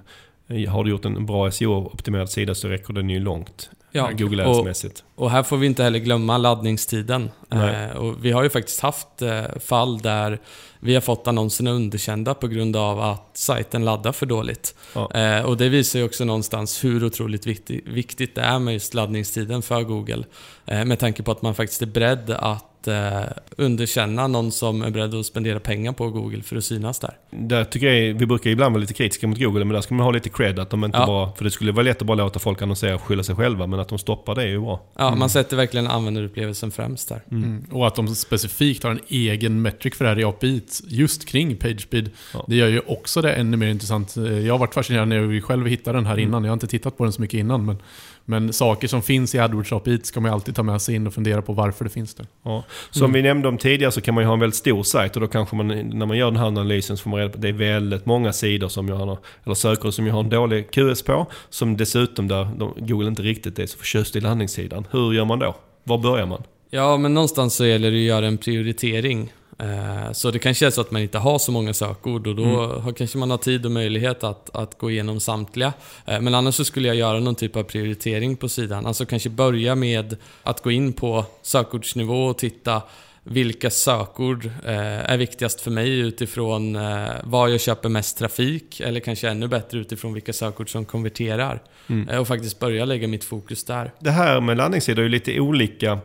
[0.70, 3.70] har du gjort en bra SEO-optimerad sida så räcker den ju långt.
[3.92, 5.04] Ja, eh, Google och- Ads-mässigt.
[5.16, 7.30] Och här får vi inte heller glömma laddningstiden.
[7.52, 10.40] Eh, och vi har ju faktiskt haft eh, fall där
[10.80, 14.76] vi har fått annonserna underkända på grund av att sajten laddar för dåligt.
[14.96, 15.12] Ja.
[15.14, 18.94] Eh, och det visar ju också någonstans hur otroligt viktig, viktigt det är med just
[18.94, 20.24] laddningstiden för Google.
[20.66, 24.82] Eh, med tanke på att man faktiskt är beredd att att eh, underkänna någon som
[24.82, 27.14] är beredd att spendera pengar på Google för att synas där.
[27.32, 30.04] Där tycker jag, vi brukar ibland vara lite kritiska mot Google, men där ska man
[30.04, 30.60] ha lite cred.
[30.60, 31.06] Att de inte Ja.
[31.06, 33.68] bara, för det skulle vara lätt att bara låta folk annonsera och skylla sig själva,
[33.68, 34.82] men att de stoppar det är ju bra.
[34.98, 37.22] Ja, Man sätter verkligen användarupplevelsen främst där.
[37.32, 37.64] Mm.
[37.72, 41.56] Och att de specifikt har en egen metric för det här i API just kring
[41.56, 42.10] PageSpeed.
[42.34, 42.46] Ja.
[42.48, 44.16] Det gör ju också det ännu mer intressant.
[44.16, 46.28] Jag har varit fascinerad när jag själv hittade den här Mm.
[46.28, 46.44] innan.
[46.44, 47.66] Jag har inte tittat på den så mycket innan.
[47.66, 47.78] Men,
[48.30, 51.08] men saker som finns i AdWords API ska man ju alltid ta med sig in
[51.08, 52.28] och fundera på varför det finns där.
[52.44, 52.64] Ja.
[52.92, 55.22] Som vi nämnde om tidigare så kan man ju ha en väldigt stor sajt och
[55.22, 57.42] då kanske man, när man gör den här analysen så får man reda på att
[57.42, 60.72] det är väldigt många sidor som jag har, eller sökord som jag har en dålig
[60.72, 61.26] QS på.
[61.50, 62.48] Som dessutom där
[62.88, 64.88] Google inte riktigt är så förtjust i landningssidan.
[64.92, 65.56] Hur gör man då?
[65.84, 66.44] Var börjar man?
[66.70, 69.34] Ja, men någonstans så gäller det att göra en prioritering.
[69.60, 72.44] Eh, Så det kanske är så att man inte har så många sökord och då
[72.66, 75.74] har, kanske man har tid och möjlighet att, att gå igenom samtliga.
[76.06, 78.86] Eh, Men annars så skulle jag göra någon typ av prioritering på sidan.
[78.86, 82.82] Alltså kanske börja med att gå in på sökordsnivå och titta
[83.24, 89.00] vilka sökord eh, är viktigast för mig utifrån eh, var jag köper mest trafik eller
[89.00, 91.62] kanske ännu bättre utifrån vilka sökord som konverterar.
[92.10, 93.92] Eh, Och faktiskt börja lägga mitt fokus där.
[94.00, 96.00] Det här med landningssidor är ju lite olika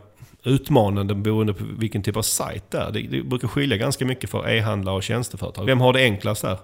[0.45, 2.91] utmanande beroende på vilken typ av sajt det är.
[2.91, 5.65] Det, det brukar skilja ganska mycket för e-handlare och tjänsteföretag.
[5.65, 6.57] Vem har det enklast där?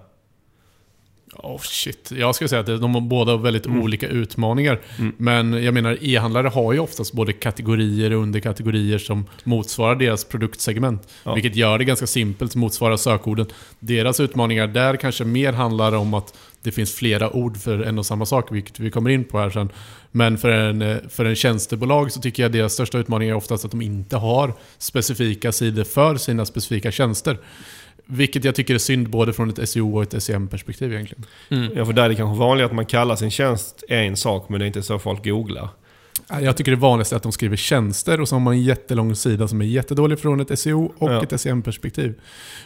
[1.36, 2.12] Oh shit.
[2.16, 3.82] Jag skulle säga att de har båda väldigt Mm.
[3.82, 4.80] olika utmaningar.
[5.16, 11.08] Men jag menar, e-handlare har ju oftast både kategorier och underkategorier som motsvarar deras produktsegment.
[11.24, 11.34] Ja.
[11.34, 13.46] Vilket gör det ganska simpelt, motsvarar sökorden.
[13.78, 18.06] Deras utmaningar där kanske mer handlar om att det finns flera ord för en och
[18.06, 19.68] samma sak, vilket vi kommer in på här sen.
[20.10, 23.64] Men för en, eh, för en tjänstebolag så tycker jag deras största utmaning är oftast
[23.64, 27.38] att de inte har specifika sidor för sina specifika tjänster.
[28.12, 31.26] Vilket jag tycker är synd både från ett SEO och ett SEM-perspektiv egentligen.
[31.74, 34.60] Ja, för där är det kanske vanligt att man kallar sin tjänst en sak, men
[34.60, 35.68] det är inte så folk googlar.
[36.40, 39.16] Jag tycker det vanligaste är att de skriver tjänster och så har man en jättelång
[39.16, 41.22] sida som är jättedålig från ett SEO och Ja.
[41.22, 42.14] ett SEM-perspektiv.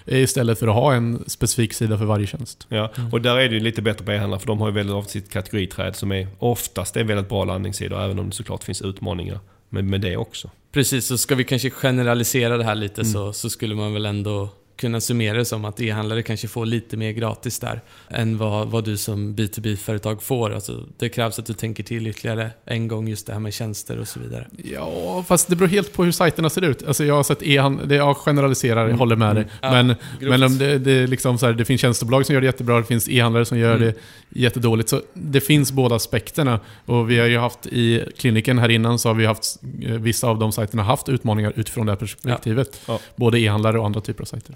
[0.07, 2.67] Istället för att ha en specifik sida för varje tjänst.
[2.69, 4.95] Ja, och där är det ju lite bättre på e-handlare för de har ju väldigt
[4.97, 8.83] ofta sitt kategoriträd som är oftast är väldigt bra landningssidor, även om det såklart finns
[8.83, 10.51] utmaningar med, med det också.
[10.73, 13.13] Precis, så ska vi kanske generalisera det här lite Mm.
[13.13, 16.97] så, så skulle man väl ändå kunna summera det som att e-handlare kanske får lite
[16.97, 20.55] mer gratis där än vad, vad du som B2B-företag får.
[20.55, 23.99] Alltså, det krävs att du tänker till ytterligare en gång just det här med tjänster
[23.99, 24.47] och så vidare.
[24.73, 26.83] Ja, fast det beror helt på hur sajterna ser ut.
[26.87, 29.47] Alltså jag har sett e-handel, det- jag generaliserar, jag håller med dig.
[29.63, 30.31] Ja, men grovt.
[30.31, 32.85] men om det, det, liksom så här, det finns tjänstebolag som gör det jättebra, det
[32.85, 33.87] finns e-handlare som gör Mm.
[33.89, 33.95] det
[34.41, 34.89] jättedåligt.
[34.89, 36.61] Så det finns båda aspekterna.
[36.87, 40.27] Och vi har ju haft i kliniken här innan så har vi haft, eh, vissa
[40.29, 42.81] av de sajterna haft utmaningar utifrån det här perspektivet.
[42.89, 42.99] Ja.
[43.17, 44.55] Både e-handlare och andra typer av sajter.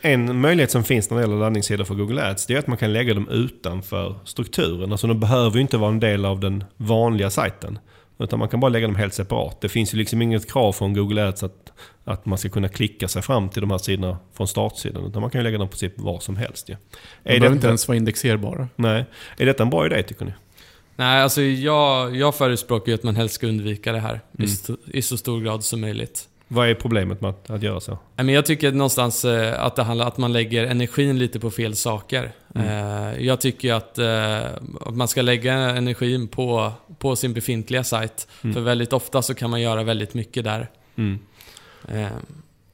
[0.00, 2.76] En möjlighet som finns när det gäller landningssidor för Google Ads, det är att man
[2.78, 4.92] kan lägga dem utanför strukturen.
[4.92, 7.78] Alltså de behöver ju inte vara en del av den vanliga sajten.
[8.18, 9.60] Utan man kan bara lägga dem helt separat.
[9.60, 11.72] Det finns ju liksom inget krav från Google Ads att,
[12.04, 15.04] att man ska kunna klicka sig fram till de här sidorna från startsidan.
[15.06, 16.68] Utan man kan ju lägga dem på princip var som helst.
[16.68, 16.76] Ja.
[17.22, 18.68] De behöver inte ens vara indexerbara.
[18.76, 19.04] Nej.
[19.38, 20.32] Är detta en bra idé tycker ni?
[20.96, 24.50] Nej, alltså jag, jag förespråkar ju att man helst ska undvika det här i, Mm.
[24.52, 26.28] st- i så stor grad som möjligt.
[26.52, 27.98] Vad är problemet med att, att göra så?
[28.16, 32.32] Jag tycker någonstans eh, att det handlar att man lägger energin lite på fel saker.
[32.54, 34.44] Eh, Jag tycker att eh,
[34.86, 38.28] att man ska lägga energin på, på sin befintliga sajt.
[38.42, 38.54] Mm.
[38.54, 40.68] För väldigt ofta så kan man göra väldigt mycket där.
[40.96, 41.18] Mm.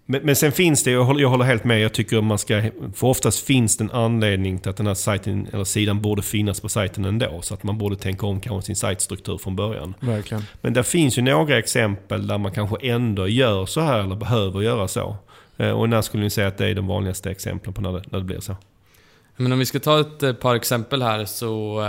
[0.09, 2.39] Eh, Men, men sen finns det, jag håller, jag håller helt med, jag tycker man
[2.39, 2.63] ska...
[2.95, 6.61] För oftast finns det en anledning till att den här sajten, eller sidan borde finnas
[6.61, 7.43] på sajten ändå.
[7.43, 9.95] Så att man borde tänka om kanske sin sajtstruktur från början.
[10.01, 10.43] Verkligen.
[10.61, 14.61] Men det finns ju några exempel där man kanske ändå gör så här eller behöver
[14.61, 15.17] göra så.
[15.57, 18.03] Eh, Och när skulle ni säga att det är de vanligaste exemplen på när det,
[18.11, 18.57] när det blir så?
[19.37, 21.81] Men om vi ska ta ett eh, par exempel här så...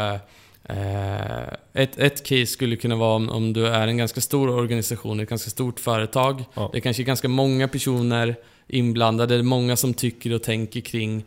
[0.68, 5.20] eh, Ett, ett case skulle kunna vara om, om du är en ganska stor organisation,
[5.20, 6.44] ett ganska stort företag.
[6.54, 6.70] Ja.
[6.72, 8.36] Det är kanske ganska många personer
[8.68, 11.24] inblandade, det är många som tycker och tänker kring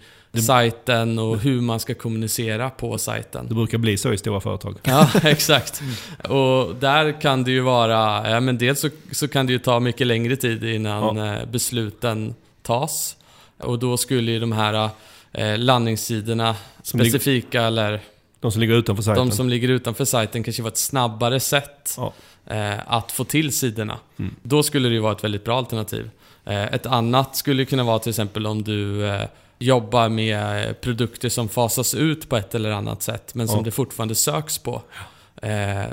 [0.46, 3.48] sajten och hur man ska kommunicera på sajten.
[3.48, 4.78] Det brukar bli så i stora företag.
[4.82, 5.82] Ja, exakt.
[6.28, 9.80] Och där kan det ju vara, ja men dels så, så kan det ju ta
[9.80, 13.16] mycket längre tid innan eh, besluten tas.
[13.58, 14.90] Och då skulle ju de här
[15.32, 18.00] eh, landningssidorna, Som specifika eller
[18.40, 19.28] De som ligger utanför sajten.
[19.28, 22.12] de som ligger utanför sajten kanske vara ett snabbare sätt Ja.
[22.46, 23.98] eh, att få till sidorna.
[24.18, 24.34] Mm.
[24.42, 26.10] Då skulle det ju vara ett väldigt bra alternativ.
[26.44, 29.22] Eh, ett annat skulle kunna vara till exempel om du eh,
[29.58, 33.62] jobbar med produkter som fasas ut på ett eller annat sätt, men som Ja.
[33.64, 34.82] det fortfarande söks på.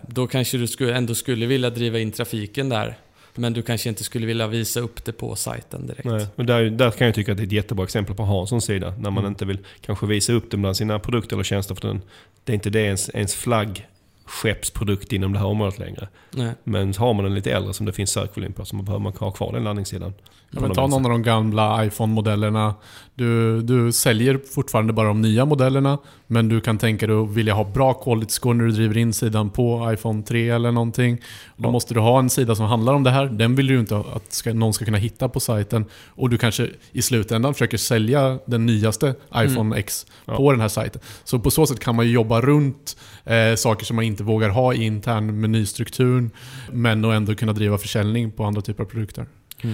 [0.08, 2.98] Då kanske du ändå skulle vilja driva in trafiken där.
[3.38, 6.06] Men du kanske inte skulle vilja visa upp det på sajten direkt.
[6.06, 8.30] Nej, och där, där kan jag tycka att det är ett jättebra exempel på att
[8.30, 8.94] ha en sån sida.
[9.00, 11.76] När man inte vill kanske visa upp det bland sina produkter eller tjänster.
[11.76, 12.02] För den,
[12.44, 13.88] det är inte det ens, ens flagg
[14.28, 16.08] skeppsprodukt inom det här området längre.
[16.32, 16.52] Nej.
[16.64, 19.32] Men har man en lite äldre som det finns sökvolym på så behöver man ha
[19.32, 20.14] kvar den landningssidan.
[20.52, 22.74] Ja, men ta någon av de gamla iPhone-modellerna.
[23.16, 25.98] Du, du säljer fortfarande bara de nya modellerna,
[26.28, 29.14] men du kan tänka dig att vilja ha bra quality score när du driver in
[29.14, 31.18] sidan på iPhone 3 eller någonting.
[31.58, 31.72] Då Ja.
[31.72, 33.26] måste du ha en sida som handlar om det här.
[33.26, 35.86] Den vill du inte att ska, någon ska kunna hitta på sajten.
[36.08, 40.36] Och du kanske i slutändan försöker sälja den nyaste iPhone X Ja.
[40.36, 41.02] på den här sajten.
[41.24, 44.74] Så på så sätt kan man jobba runt eh, saker som man inte vågar ha
[44.74, 46.32] i intern menystrukturen,
[46.72, 49.26] men ändå kunna driva försäljning på andra typer av produkter.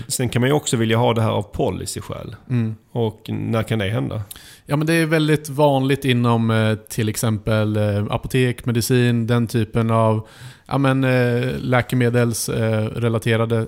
[0.08, 2.36] Sen kan man ju också vilja ha det här av policy-skäl.
[2.50, 2.76] Mm.
[2.92, 4.22] Och när kan det hända?
[4.66, 9.92] Ja men det är väldigt vanligt inom eh, till exempel eh, apotek, medicin, den typen
[9.92, 10.28] av
[10.66, 13.66] ja, men, eh, läkemedelsrelaterade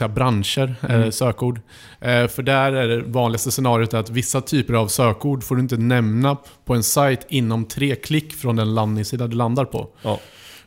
[0.00, 1.12] eh, branscher, Mm.
[1.12, 1.60] sökord.
[2.00, 6.36] För där är det vanligaste scenariot att vissa typer av sökord får du inte nämna
[6.64, 9.88] på en sajt inom tre klick från den landningssida du landar på.
[10.02, 10.20] Ja.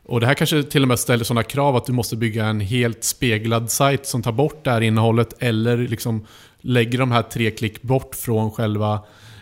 [0.10, 2.60] Och det här kanske till och med ställer sådana krav att du måste bygga en
[2.60, 6.26] helt speglad sajt som tar bort det här innehållet eller liksom
[6.62, 8.94] lägger de här tre klick bort från själva,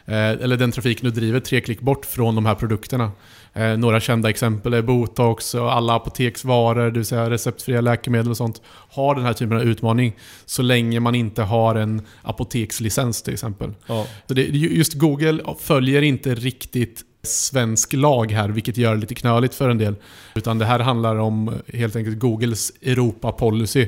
[0.05, 3.11] eh, eller den trafiken du driver tre klick bort från de här produkterna.
[3.53, 8.37] Eh, några kända exempel är Botox och alla apoteksvaror, det vill säga receptfria läkemedel och
[8.37, 10.15] sånt, har den här typen av utmaning
[10.45, 13.73] så länge man inte har en apotekslicens till exempel.
[13.87, 14.07] Ja.
[14.27, 19.55] Så det, just Google följer inte riktigt svensk lag här, vilket gör det lite knöligt
[19.55, 19.95] för en del.
[20.35, 23.87] Utan det här handlar om eh, helt enkelt Googles Europa-policy.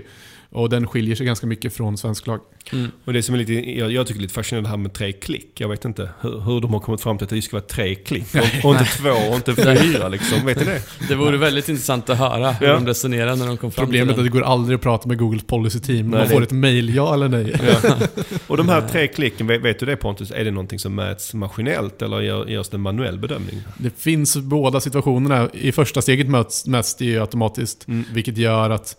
[0.52, 2.40] Och den skiljer sig ganska mycket från svensk lag.
[2.74, 2.92] Mm.
[3.06, 5.62] Och det som är lite, jag, jag tycker lite fascinerande det här med tre klick.
[5.62, 7.96] Jag vet inte hur, hur de har kommit fram till att det ska vara tre
[7.96, 8.26] klick.
[8.36, 10.46] Och, och inte två och inte fyra liksom.
[10.46, 10.82] Vet ni det?
[11.08, 12.74] Det vore väldigt intressant att höra hur Ja.
[12.74, 15.08] de resonerar när de kom fram Problemet är till att det går aldrig att prata
[15.08, 15.96] med Googles policy-team.
[15.96, 17.56] Nej, Man det- får ett mail, ja eller nej.
[17.84, 17.96] Ja.
[18.48, 20.32] Och de här tre klicken, vet, vet du det Pontus?
[20.32, 23.62] Är det någonting som mäts maskinellt eller gör, görs det en manuell bedömning?
[23.78, 25.50] Det finns båda situationerna.
[25.54, 27.88] I första steget möts, mäts det ju automatiskt.
[27.88, 28.04] Mm.
[28.14, 28.98] Vilket gör att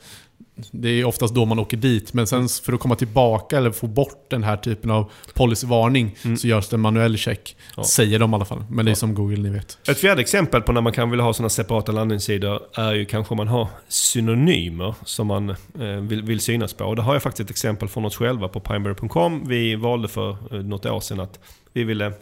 [0.71, 2.13] det är oftast då man åker dit.
[2.13, 6.37] Men sen för att komma tillbaka eller få bort den här typen av policyvarning Mm.
[6.37, 7.57] så görs det en manuell check.
[7.77, 7.85] Ja.
[7.85, 8.65] Säger de i alla fall.
[8.71, 8.97] Men det är Ja.
[8.97, 9.79] som Google, ni vet.
[9.89, 13.33] Ett fjärde exempel på när man kan vilja ha sådana separata landningssidor är ju kanske
[13.33, 15.57] om man har synonymer som man eh,
[16.01, 16.85] vill, vill synas på.
[16.85, 19.45] Och det har jag faktiskt ett exempel från oss själva på pineberry.com.
[19.49, 21.39] Vi valde för eh, något år sedan att
[21.73, 22.13] vi ville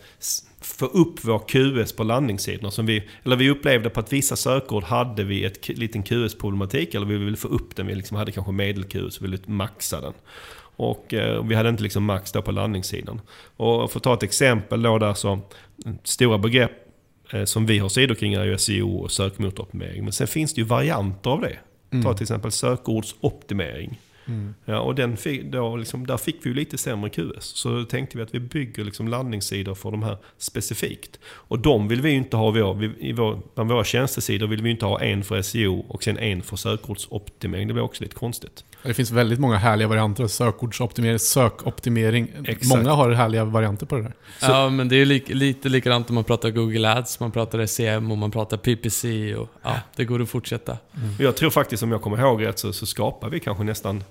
[0.60, 2.70] få upp vår QS på landningssidorna.
[2.70, 6.94] Som vi, eller vi upplevde på att vissa sökord hade vi ett liten QS-problematik.
[6.94, 7.86] Eller vi ville få upp den.
[7.86, 10.12] Vi liksom hade kanske medel-QS och ville maxa den.
[10.76, 13.20] Och eh, vi hade inte liksom max då på landningssidan.
[13.56, 15.40] Och för att ta ett exempel då där så,
[16.04, 16.72] stora begrepp
[17.32, 20.04] eh, som vi har sidor kring är ju SEO och sökmotoroptimering.
[20.04, 21.58] Men sen finns det ju varianter av det.
[22.02, 23.98] Ta till exempel sökordsoptimering.
[24.64, 27.44] Ja, och den fick, då liksom, där fick vi ju lite sämre QS.
[27.44, 31.18] Så då tänkte vi att vi bygger liksom landningssidor för de här specifikt.
[31.26, 34.62] Och de vill vi ju inte ha vår, vi, i vår, bland våra tjänstesidor vill
[34.62, 37.68] vi inte ha en för SEO och sen en för sökordsoptimering.
[37.68, 38.64] Det blir också lite konstigt.
[38.82, 40.26] Det finns väldigt många härliga varianter.
[40.26, 42.32] Sökordsoptimering, sökoptimering.
[42.44, 42.68] Exakt.
[42.68, 44.14] Många har härliga varianter på det där.
[44.40, 47.66] Ja, men det är ju lik, lite likadant om man pratar Google Ads, man pratar
[47.66, 50.72] SEM och man pratar PPC och ja, det går att fortsätta.
[51.18, 54.04] Och Jag tror faktiskt, om jag kommer ihåg rätt, så, så skapar vi kanske nästan...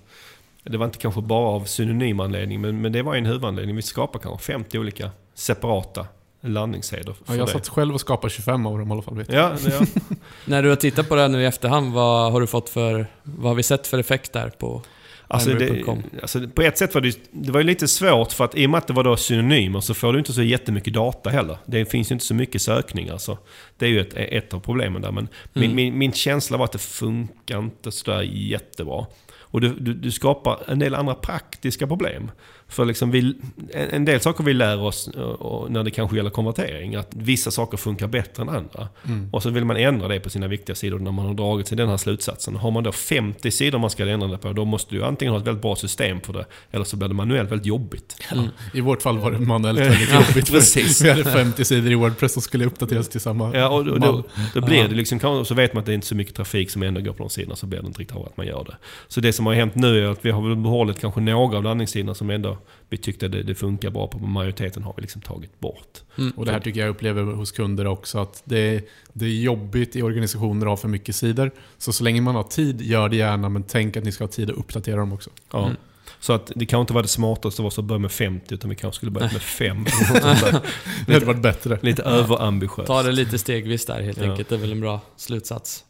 [0.69, 3.75] Det var inte kanske bara av synonymanledning, men, men det var en huvudanledning.
[3.75, 6.07] Vi skapar kanske 50 olika separata
[6.41, 7.15] landningssidor.
[7.27, 7.51] Ja, jag det.
[7.51, 9.15] satt själv och skapade 25 av dem i alla fall.
[9.17, 9.51] Vet jag.
[9.65, 9.85] Ja, ja.
[10.45, 13.07] När du har tittat på det här nu i efterhand, vad har du fått för...
[13.23, 14.81] Vad har vi sett för effekt där på
[15.29, 15.83] Alltså, det,
[16.21, 18.69] alltså, på ett sätt var det, det var ju lite svårt för att i och
[18.69, 21.57] med att det var då synonymer så får du inte så jättemycket data heller.
[21.65, 23.17] Det finns ju inte så mycket sökningar.
[23.17, 23.37] Så
[23.77, 25.11] det är ju ett, ett av problemen där.
[25.11, 25.75] Men min, Mm.
[25.75, 29.05] min, min känsla var att det funkar inte sådär jättebra.
[29.51, 32.31] Och du, du, du skapar en del andra praktiska problem.
[32.69, 33.33] För liksom vi,
[33.73, 37.77] en, del saker vi lär oss eh, när det kanske gäller konvertering, att vissa saker
[37.77, 38.87] funkar bättre än andra.
[39.05, 39.29] Mm.
[39.31, 41.77] Och så vill man ändra det på sina viktiga sidor när man har dragit sig
[41.77, 42.55] den här slutsatsen.
[42.55, 45.39] Har man då 50 sidor man ska ändra det på, då måste du antingen ha
[45.39, 48.23] ett väldigt bra system för det, eller så blir det manuellt väldigt jobbigt.
[48.31, 48.47] Mm.
[48.73, 50.51] I vårt fall var det manuellt väldigt jobbigt.
[50.51, 51.01] precis.
[51.01, 54.23] Vi hade 50 sidor i Wordpress som skulle uppdateras till samma Ja, och då, då,
[54.53, 56.83] då blir det liksom, så vet man att det är inte så mycket trafik som
[56.83, 58.77] ändå går på de sidorna, så blir det inte riktigt av att man gör det.
[59.07, 62.15] Så det som har hänt nu är att vi har behållit kanske några av landningssidorna
[62.15, 62.56] som ändå
[62.89, 66.01] vi tyckte det, det funkar bra på, men majoriteten har vi liksom tagit bort.
[66.17, 66.31] Mm.
[66.31, 70.01] Och det här tycker jag upplever hos kunder också, att det, det är jobbigt i
[70.01, 71.51] organisationer att ha för mycket sidor.
[71.77, 74.29] Så så länge man har tid, gör det gärna, men tänk att ni ska ha
[74.29, 75.29] tid att uppdatera dem också.
[75.51, 75.63] Ja.
[75.65, 75.77] Mm.
[76.19, 78.95] Så att det kanske inte var det smartaste att börja med 50, utan vi kanske
[78.95, 79.85] skulle börja med 5.
[81.07, 81.79] Det hade varit bättre.
[81.81, 82.87] Lite överambitiöst.
[82.87, 84.31] Ta det lite stegvis där helt Ja.
[84.31, 85.83] enkelt, det är väl en bra slutsats.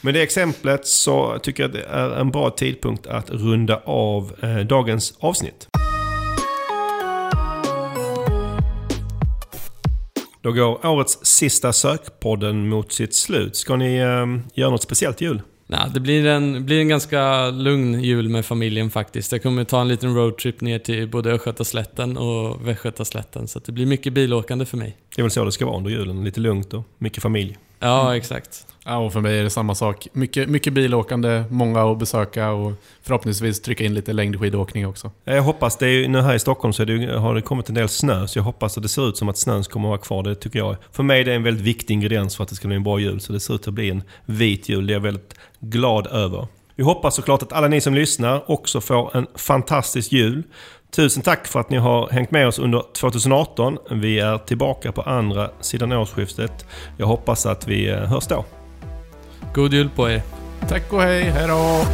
[0.00, 4.32] Med det exemplet så tycker jag att det är en bra tidpunkt att runda av
[4.42, 5.68] eh, dagens avsnitt.
[10.42, 13.56] Då går årets sista sökpodden mot sitt slut.
[13.56, 15.42] Ska ni eh, göra något speciellt i jul?
[15.66, 19.32] Nej, det blir en, blir en ganska lugn jul med familjen faktiskt.
[19.32, 23.48] Jag kommer ta en liten roadtrip ner till både Östgötaslätten och Västgötaslätten.
[23.48, 24.96] Så det blir mycket bilåkande för mig.
[25.16, 26.24] Det är väl så det ska vara under julen.
[26.24, 27.58] Lite lugnt och mycket familj.
[27.78, 28.66] Ja, exakt.
[28.90, 30.08] Ja, och för mig är det samma sak.
[30.12, 32.72] Mycket, mycket bilåkande, många att besöka och
[33.02, 35.10] förhoppningsvis trycka in lite längdskidåkning också.
[35.24, 37.74] Jag hoppas, det är ju, nu här i Stockholm så det, har det kommit en
[37.74, 39.98] del snö, så jag hoppas att det ser ut som att snön kommer att vara
[39.98, 40.22] kvar.
[40.22, 42.68] Det tycker jag, för mig är det en väldigt viktig ingrediens för att det ska
[42.68, 43.20] bli en bra jul.
[43.20, 46.46] Så det ser ut att bli en vit jul, det är jag väldigt glad över.
[46.76, 50.42] Vi hoppas såklart att alla ni som lyssnar också får en fantastisk jul.
[50.90, 53.78] Tusen tack för att ni har hängt med oss under 2018.
[53.90, 56.66] Vi är tillbaka på andra sidan årsskiftet.
[56.96, 58.44] Jag hoppas att vi eh, hörs då.
[59.52, 60.22] God jul på er!
[60.68, 61.84] Tack och hej, hej då!